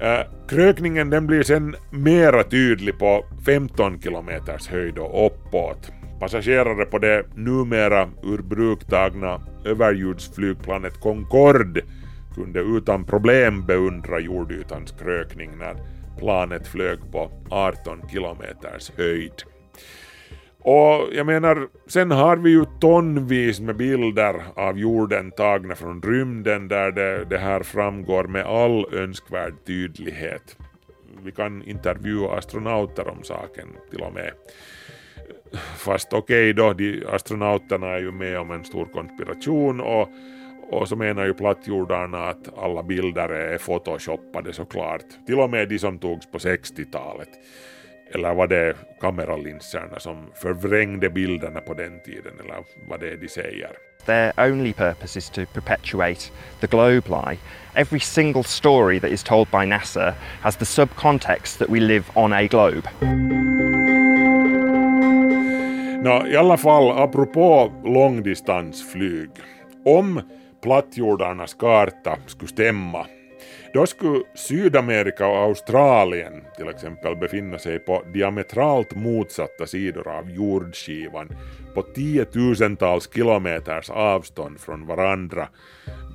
Eh, 0.00 0.20
krökningen 0.48 1.10
den 1.10 1.26
blir 1.26 1.42
sen 1.42 1.76
mera 1.90 2.42
tydlig 2.44 2.98
på 2.98 3.24
15 3.46 4.02
kilometers 4.02 4.68
höjd 4.68 4.98
och 4.98 5.26
uppåt. 5.26 5.92
Passagerare 6.20 6.84
på 6.84 6.98
det 6.98 7.24
numera 7.34 8.10
ur 8.22 8.42
bruk 8.42 8.84
tagna 8.84 9.40
överljudsflygplanet 9.64 11.00
Concorde 11.00 11.80
kunde 12.34 12.60
utan 12.60 13.04
problem 13.04 13.66
beundra 13.66 14.20
jordytans 14.20 14.94
krökning 15.00 15.50
när 15.58 15.76
planet 16.18 16.66
flög 16.66 16.98
på 17.12 17.30
18 17.50 18.08
kilometers 18.08 18.90
höjd. 18.96 19.42
Och 20.58 21.08
jag 21.12 21.26
menar, 21.26 21.68
sen 21.86 22.10
har 22.10 22.36
vi 22.36 22.50
ju 22.50 22.64
tonvis 22.80 23.60
med 23.60 23.76
bilder 23.76 24.42
av 24.54 24.78
jorden 24.78 25.30
tagna 25.30 25.74
från 25.74 26.02
rymden 26.02 26.68
där 26.68 26.92
det, 26.92 27.24
det 27.24 27.38
här 27.38 27.62
framgår 27.62 28.24
med 28.24 28.46
all 28.46 28.94
önskvärd 28.94 29.54
tydlighet. 29.66 30.56
Vi 31.22 31.32
kan 31.32 31.62
intervjua 31.62 32.38
astronauter 32.38 33.08
om 33.08 33.22
saken 33.22 33.68
till 33.90 34.00
och 34.00 34.14
med. 34.14 34.30
Fast 35.76 36.12
okej 36.12 36.50
okay 36.50 36.52
då, 36.52 36.72
de 36.72 37.04
astronauterna 37.12 37.86
är 37.86 37.98
ju 37.98 38.12
med 38.12 38.38
om 38.38 38.50
en 38.50 38.64
stor 38.64 38.86
konspiration 38.86 39.80
och, 39.80 40.08
och 40.70 40.88
så 40.88 40.96
menar 40.96 41.24
ju 41.24 41.34
plattjordarna 41.34 42.18
att 42.18 42.58
alla 42.58 42.82
bilder 42.82 43.28
är 43.28 43.58
photoshoppade 43.58 44.52
såklart. 44.52 45.04
Till 45.26 45.40
och 45.40 45.50
med 45.50 45.68
de 45.68 45.78
som 45.78 45.98
togs 45.98 46.26
på 46.26 46.38
60-talet. 46.38 47.28
Eller 48.14 48.34
var 48.34 48.46
det 48.46 48.76
kameralinserna 49.00 49.98
som 49.98 50.30
förvrängde 50.34 51.10
bilderna 51.10 51.60
på 51.60 51.74
den 51.74 52.00
tiden 52.00 52.32
eller 52.44 52.56
vad 52.88 53.00
det 53.00 53.10
är 53.10 53.16
de 53.16 53.28
säger. 53.28 53.70
Their 54.06 54.32
only 54.36 54.72
purpose 54.72 55.18
is 55.18 55.30
to 55.30 55.46
perpetuate 55.46 56.30
the 56.60 56.66
globe 56.66 57.08
lie. 57.08 57.38
Every 57.74 58.00
single 58.00 58.42
story 58.42 59.00
that 59.00 59.10
is 59.10 59.22
told 59.22 59.50
by 59.50 59.64
NASA 59.64 60.14
has 60.40 60.56
the 60.56 60.64
subcontext 60.64 61.58
that 61.58 61.70
we 61.70 61.80
live 61.80 62.04
on 62.14 62.32
a 62.32 62.46
globe. 62.46 62.88
Nå, 66.04 66.26
I 66.26 66.36
alla 66.36 66.56
fall, 66.56 66.90
apropå 66.90 67.72
långdistansflyg. 67.84 69.30
Om 69.84 70.20
plattjordarnas 70.62 71.54
karta 71.54 72.18
skulle 72.26 72.48
stämma, 72.48 73.06
då 73.74 73.86
skulle 73.86 74.22
Sydamerika 74.34 75.26
och 75.26 75.36
Australien 75.36 76.32
till 76.56 76.68
exempel 76.68 77.16
befinna 77.16 77.58
sig 77.58 77.78
på 77.78 78.02
diametralt 78.14 78.94
motsatta 78.94 79.66
sidor 79.66 80.08
av 80.08 80.30
jordskivan 80.30 81.28
på 81.74 81.82
tiotusentals 81.82 83.14
kilometers 83.14 83.90
avstånd 83.90 84.60
från 84.60 84.86
varandra. 84.86 85.48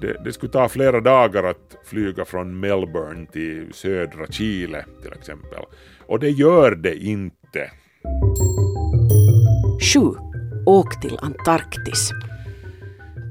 Det, 0.01 0.23
det, 0.23 0.33
skulle 0.33 0.51
ta 0.51 0.69
flera 0.69 0.99
dagar 0.99 1.43
att 1.43 1.77
flyga 1.85 2.25
från 2.25 2.59
Melbourne 2.59 3.25
till 3.25 3.73
södra 3.73 4.27
Chile 4.27 4.85
till 5.01 5.13
exempel. 5.13 5.63
Och 6.05 6.19
det 6.19 6.29
gör 6.29 6.75
det 6.75 6.95
inte. 6.95 7.71
7. 9.79 9.99
Åk 10.65 11.01
till 11.01 11.17
Antarktis. 11.21 12.11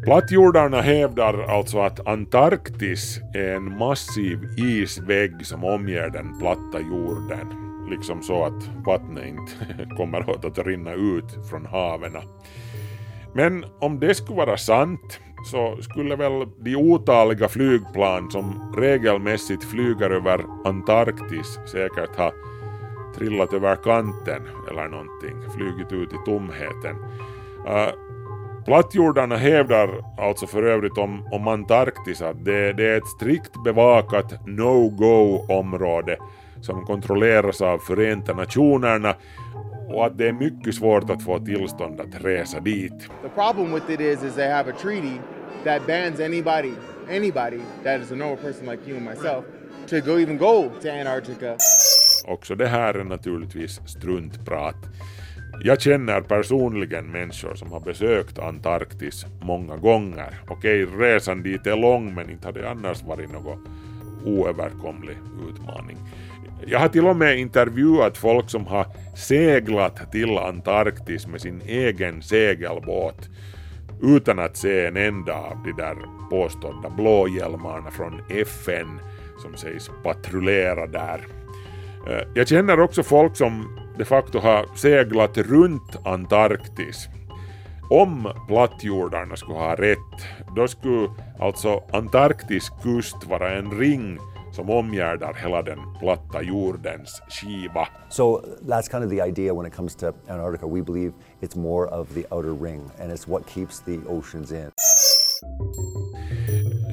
Plattjordarna 0.04 0.80
hävdar 0.80 1.42
alltså 1.42 1.80
att 1.80 2.06
Antarktis 2.06 3.20
är 3.34 3.56
en 3.56 3.78
massiv 3.78 4.38
isvägg 4.56 5.46
som 5.46 5.64
omger 5.64 6.10
den 6.10 6.38
platta 6.38 6.80
jorden. 6.80 7.46
Liksom 7.90 8.22
så 8.22 8.44
att 8.44 8.70
vattnet 8.86 9.24
inte 9.26 9.94
kommer 9.96 10.30
åt 10.30 10.44
att 10.44 10.66
rinna 10.66 10.92
ut 10.92 11.48
från 11.50 11.66
haven. 11.66 12.16
Men 13.34 13.64
om 13.80 14.00
det 14.00 14.14
skulle 14.14 14.36
vara 14.36 14.56
sant 14.56 15.20
så 15.50 15.82
skulle 15.82 16.16
väl 16.16 16.46
de 16.58 16.76
otaliga 16.76 17.48
flygplan 17.48 18.30
som 18.30 18.72
regelmässigt 18.76 19.64
flyger 19.64 20.10
över 20.10 20.44
Antarktis 20.64 21.58
säkert 21.72 22.16
ha 22.16 22.32
trillat 23.18 23.52
över 23.52 23.76
kanten 23.76 24.42
eller 24.70 24.88
någonting, 24.88 25.36
flugit 25.56 25.92
ut 25.92 26.12
i 26.12 26.16
tomheten. 26.24 26.96
Uh, 27.66 27.90
plattjordarna 28.64 29.36
hävdar 29.36 30.04
alltså 30.18 30.46
för 30.46 30.62
övrigt 30.62 30.98
om, 30.98 31.28
om 31.32 31.48
Antarktis 31.48 32.22
att 32.22 32.44
det, 32.44 32.72
det 32.72 32.86
är 32.86 32.96
ett 32.96 33.06
strikt 33.06 33.64
bevakat 33.64 34.46
no-go-område 34.46 36.16
som 36.60 36.84
kontrolleras 36.84 37.60
av 37.60 37.78
Förenta 37.78 38.34
Nationerna 38.34 39.14
och 39.88 40.06
att 40.06 40.18
det 40.18 40.28
är 40.28 40.32
mycket 40.32 40.74
svårt 40.74 41.10
att 41.10 41.22
få 41.22 41.38
tillstånd 41.38 42.00
att 42.00 42.24
resa 42.24 42.60
dit. 42.60 43.08
The 43.22 43.28
problem 43.28 43.74
with 43.74 43.90
it 43.90 44.00
is, 44.00 44.22
is 44.22 44.34
they 44.34 44.48
have 44.48 44.70
a 44.70 44.74
treaty 44.82 45.18
that 45.64 45.86
bans 45.86 46.20
anybody, 46.20 46.72
anybody 47.10 47.60
that 47.84 48.00
is 48.00 48.12
a 48.12 48.14
normal 48.14 48.36
person 48.36 48.66
like 48.66 48.90
you 48.90 48.96
and 48.96 49.04
myself 49.04 49.44
to 49.86 50.00
go 50.00 50.18
even 50.18 50.38
go 50.38 50.70
to 50.82 50.90
Antarctica. 50.90 51.56
Också 52.28 52.54
det 52.54 52.66
här 52.66 52.94
är 52.94 53.04
naturligtvis 53.04 53.80
struntprat. 53.86 54.76
Jag 55.64 55.80
känner 55.80 56.20
personligen 56.20 57.06
människor 57.06 57.54
som 57.54 57.72
har 57.72 57.80
besökt 57.80 58.38
Antarktis 58.38 59.26
många 59.40 59.76
gånger. 59.76 60.40
Okej, 60.48 60.84
resan 60.84 61.42
dit 61.42 61.66
är 61.66 61.76
lång 61.76 62.14
men 62.14 62.30
inte 62.30 62.48
har 62.48 62.52
det 62.52 62.70
annars 62.70 63.02
varit 63.02 63.32
någon 63.32 63.68
oöverkomlig 64.24 65.16
utmaning. 65.48 65.96
Jag 66.66 66.78
har 66.78 66.88
till 66.88 67.06
och 67.06 67.16
med 67.16 67.38
intervjuat 67.38 68.18
folk 68.18 68.50
som 68.50 68.66
har 68.66 68.86
seglat 69.16 70.12
till 70.12 70.38
Antarktis 70.38 71.26
med 71.26 71.40
sin 71.40 71.62
egen 71.66 72.22
segelbåt 72.22 73.28
utan 74.02 74.38
att 74.38 74.56
se 74.56 74.86
en 74.86 74.96
enda 74.96 75.34
av 75.34 75.56
de 75.64 75.72
där 75.72 75.96
påstådda 76.30 76.90
blåhjälmarna 76.90 77.90
från 77.90 78.22
FN 78.30 79.00
som 79.42 79.56
sägs 79.56 79.90
patrullera 80.02 80.86
där. 80.86 81.26
Eh, 82.06 82.28
jag 82.34 82.48
känner 82.48 82.80
också 82.80 83.02
folk 83.02 83.36
som 83.36 83.78
de 83.98 84.04
facto 84.04 84.38
har 84.38 84.66
seglat 84.76 85.38
runt 85.38 85.96
Antarktis. 86.04 87.08
Om 87.90 88.32
plattjordarna 88.48 89.36
skulle 89.36 89.58
ha 89.58 89.74
rätt, 89.74 90.26
då 90.56 90.68
skulle 90.68 91.08
alltså 91.38 91.82
Antarktis 91.92 92.70
kust 92.82 93.24
vara 93.24 93.50
en 93.50 93.70
ring 93.78 94.18
som 94.52 94.70
omgärdar 94.70 95.34
hela 95.34 95.62
den 95.62 95.78
platta 96.00 96.42
jordens 96.42 97.22
skiva. 97.28 97.88
So 98.08 98.40
that's 98.68 98.90
kind 98.90 99.04
of 99.04 99.10
the 99.10 99.28
idea 99.28 99.54
when 99.54 99.66
it 99.66 99.76
comes 99.76 99.96
to 99.96 100.06
Antarctica. 100.28 100.66
We 100.66 100.82
believe 100.82 101.12
it's 101.40 101.56
more 101.56 101.86
of 101.86 102.14
the 102.14 102.24
outer 102.30 102.64
ring 102.64 102.80
and 103.00 103.12
it's 103.12 103.30
what 103.30 103.42
keeps 103.54 103.80
the 103.80 103.98
oceans 104.08 104.52
in. 104.52 104.70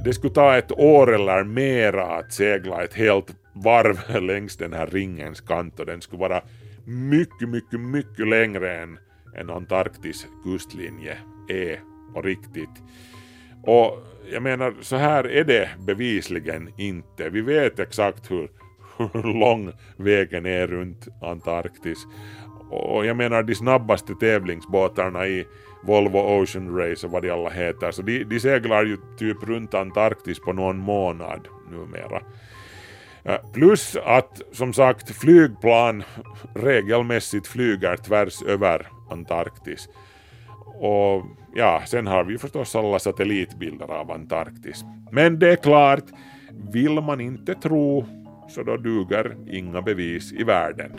Det 0.03 0.13
skulle 0.13 0.33
ta 0.33 0.57
ett 0.57 0.71
år 0.71 1.13
eller 1.13 1.43
mera 1.43 2.05
att 2.05 2.33
segla 2.33 2.83
ett 2.83 2.93
helt 2.93 3.44
varv 3.55 4.21
längs 4.21 4.57
den 4.57 4.73
här 4.73 4.87
ringens 4.87 5.41
kant 5.41 5.79
och 5.79 5.85
den 5.85 6.01
skulle 6.01 6.19
vara 6.19 6.41
mycket, 6.85 7.49
mycket, 7.49 7.79
mycket 7.79 8.27
längre 8.27 8.77
än, 8.77 8.99
än 9.35 9.49
Antarktis 9.49 10.27
kustlinje 10.43 11.17
är 11.49 11.79
på 12.13 12.21
riktigt. 12.21 12.83
Och 13.63 14.03
jag 14.31 14.43
menar, 14.43 14.73
så 14.81 14.95
här 14.95 15.31
är 15.31 15.43
det 15.43 15.69
bevisligen 15.79 16.69
inte. 16.77 17.29
Vi 17.29 17.41
vet 17.41 17.79
exakt 17.79 18.31
hur, 18.31 18.49
hur 19.13 19.39
lång 19.39 19.71
vägen 19.97 20.45
är 20.45 20.67
runt 20.67 21.07
Antarktis. 21.21 22.07
Och 22.69 23.05
jag 23.05 23.17
menar 23.17 23.43
de 23.43 23.55
snabbaste 23.55 24.15
tävlingsbåtarna 24.15 25.27
i 25.27 25.47
Volvo 25.83 26.19
Ocean 26.19 26.77
Race 26.77 27.05
och 27.07 27.11
vad 27.11 27.21
de 27.21 27.31
alla 27.31 27.49
heter, 27.49 27.91
så 27.91 28.01
de, 28.01 28.23
de 28.23 28.39
seglar 28.39 28.85
ju 28.85 28.97
typ 29.17 29.43
runt 29.43 29.73
Antarktis 29.73 30.39
på 30.39 30.53
någon 30.53 30.77
månad 30.77 31.47
numera. 31.71 32.21
Plus 33.53 33.97
att 34.05 34.41
som 34.51 34.73
sagt 34.73 35.15
flygplan 35.15 36.03
regelmässigt 36.55 37.47
flyger 37.47 37.97
tvärs 37.97 38.43
över 38.43 38.87
Antarktis. 39.09 39.89
Och 40.65 41.25
ja, 41.55 41.81
sen 41.85 42.07
har 42.07 42.23
vi 42.23 42.37
förstås 42.37 42.75
alla 42.75 42.99
satellitbilder 42.99 43.91
av 43.91 44.11
Antarktis. 44.11 44.83
Men 45.11 45.39
det 45.39 45.51
är 45.51 45.55
klart, 45.55 46.03
vill 46.71 47.01
man 47.01 47.21
inte 47.21 47.55
tro 47.55 48.05
så 48.49 48.63
då 48.63 48.77
duger 48.77 49.35
inga 49.51 49.81
bevis 49.81 50.33
i 50.33 50.43
världen. 50.43 50.91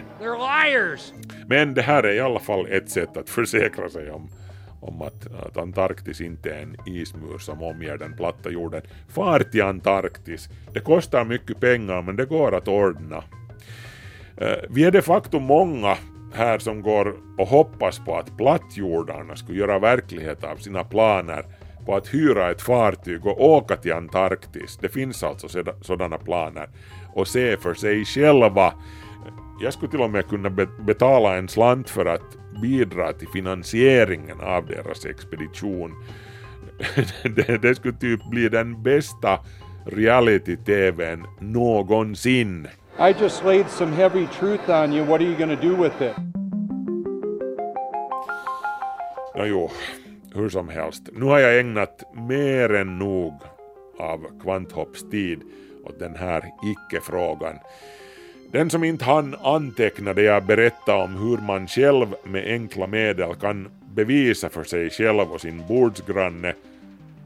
Men 1.46 1.74
det 1.74 1.82
här 1.82 2.02
är 2.02 2.12
i 2.12 2.20
alla 2.20 2.40
fall 2.40 2.66
ett 2.66 2.90
sätt 2.90 3.16
att 3.16 3.30
försäkra 3.30 3.88
sig 3.88 4.10
om, 4.10 4.30
om 4.86 5.02
att, 5.02 5.26
att 5.46 5.56
Antarktis 5.56 6.20
inte 6.20 6.50
är 6.50 6.62
en 6.62 6.76
ismur 6.86 7.38
som 7.38 7.62
omger 7.62 7.98
den 7.98 8.16
platta 8.16 8.50
jorden. 8.50 8.82
Far 9.08 9.40
till 9.40 9.62
Antarktis. 9.62 10.48
Det 10.72 10.80
kostar 10.80 11.24
mycket 11.24 11.60
pengar 11.60 12.02
men 12.02 12.16
det 12.16 12.24
går 12.24 12.54
att 12.54 12.68
ordna. 12.68 13.24
Eh, 14.36 14.56
vi 14.68 14.84
är 14.84 14.90
de 14.90 15.02
facto 15.02 15.38
många 15.38 15.96
här 16.34 16.58
som 16.58 16.82
går 16.82 17.14
och 17.38 17.48
hoppas 17.48 17.98
på 17.98 18.16
att 18.16 18.36
plattjordarna 18.36 19.36
skulle 19.36 19.58
göra 19.58 19.78
verklighet 19.78 20.44
av 20.44 20.56
sina 20.56 20.84
planer 20.84 21.44
på 21.86 21.96
att 21.96 22.14
hyra 22.14 22.50
ett 22.50 22.62
fartyg 22.62 23.26
och 23.26 23.44
åka 23.44 23.76
till 23.76 23.92
Antarktis. 23.92 24.78
Det 24.80 24.88
finns 24.88 25.22
alltså 25.22 25.64
sådana 25.80 26.18
planer. 26.18 26.68
Och 27.14 27.28
se 27.28 27.56
för 27.56 27.74
sig 27.74 28.04
själva. 28.04 28.74
Jag 29.62 29.72
skulle 29.72 29.90
till 29.90 30.00
och 30.00 30.10
med 30.10 30.28
kunna 30.28 30.50
betala 30.86 31.36
en 31.36 31.48
slant 31.48 31.90
för 31.90 32.06
att 32.06 32.36
bidra 32.62 33.12
till 33.12 33.28
finansieringen 33.28 34.40
av 34.40 34.66
deras 34.66 35.06
expedition. 35.06 35.94
det, 37.22 37.62
det 37.62 37.74
skulle 37.74 37.94
typ 37.94 38.30
bli 38.30 38.48
den 38.48 38.82
bästa 38.82 39.38
reality-tvn 39.86 41.26
någonsin. 41.40 42.68
I 42.98 43.14
just 43.20 43.44
laid 43.44 43.70
some 43.70 43.92
heavy 43.92 44.26
truth 44.26 44.70
on 44.70 44.92
you. 44.92 45.04
What 45.04 45.20
are 45.20 45.24
you 45.24 45.56
to 45.56 45.62
do 45.62 45.82
with 45.82 46.02
it? 46.02 46.16
Ja, 49.34 49.46
jo, 49.46 49.70
hur 50.34 50.48
som 50.48 50.68
helst. 50.68 51.02
Nu 51.12 51.24
har 51.24 51.38
jag 51.38 51.60
ägnat 51.60 52.02
mer 52.14 52.74
än 52.74 52.98
nog 52.98 53.42
av 53.98 54.40
Kvanthopps 54.42 55.10
tid 55.10 55.42
åt 55.84 55.98
den 55.98 56.16
här 56.16 56.44
icke-frågan. 56.64 57.58
Den 58.52 58.70
som 58.70 58.84
inte 58.84 59.04
hann 59.04 59.36
anteckna 59.42 60.12
det 60.12 60.22
jag 60.22 60.44
berättade 60.44 61.02
om 61.02 61.16
hur 61.16 61.38
man 61.38 61.68
själv 61.68 62.14
med 62.24 62.46
enkla 62.46 62.86
medel 62.86 63.34
kan 63.34 63.68
bevisa 63.94 64.48
för 64.48 64.64
sig 64.64 64.90
själv 64.90 65.32
och 65.32 65.40
sin 65.40 65.66
bordsgranne 65.66 66.54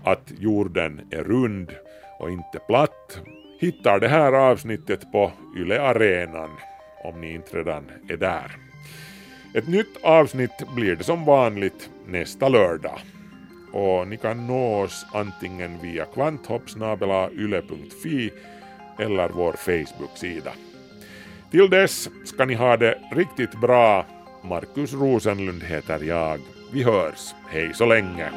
att 0.04 0.32
jorden 0.38 1.00
är 1.10 1.24
rund 1.24 1.70
och 2.18 2.30
inte 2.30 2.58
platt 2.68 3.20
hittar 3.60 4.00
det 4.00 4.08
här 4.08 4.32
avsnittet 4.32 5.12
på 5.12 5.32
Yle 5.56 5.80
Arenan 5.80 6.50
om 7.04 7.20
ni 7.20 7.34
inte 7.34 7.58
redan 7.58 7.84
är 8.08 8.16
där. 8.16 8.56
Ett 9.54 9.68
nytt 9.68 9.96
avsnitt 10.02 10.74
blir 10.74 10.96
det 10.96 11.04
som 11.04 11.24
vanligt 11.24 11.90
nästa 12.06 12.48
lördag. 12.48 12.98
Och 13.72 14.08
ni 14.08 14.16
kan 14.16 14.46
nå 14.46 14.82
oss 14.82 15.06
antingen 15.12 15.78
via 15.82 16.04
kvanthoppsnabelayle.fi 16.04 18.32
eller 18.98 19.28
vår 19.28 19.52
Facebook-sida. 19.52 20.52
Till 21.50 21.70
dess 21.70 22.08
ska 22.24 22.44
ni 22.44 22.54
ha 22.54 22.76
det 22.76 22.98
riktigt 23.12 23.60
bra. 23.60 24.06
Markus 24.42 24.92
Rosenlund 24.92 25.62
heter 25.62 26.04
jag. 26.04 26.40
Vi 26.72 26.82
hörs. 26.82 27.34
Hej 27.48 27.74
så 27.74 27.86
länge. 27.86 28.30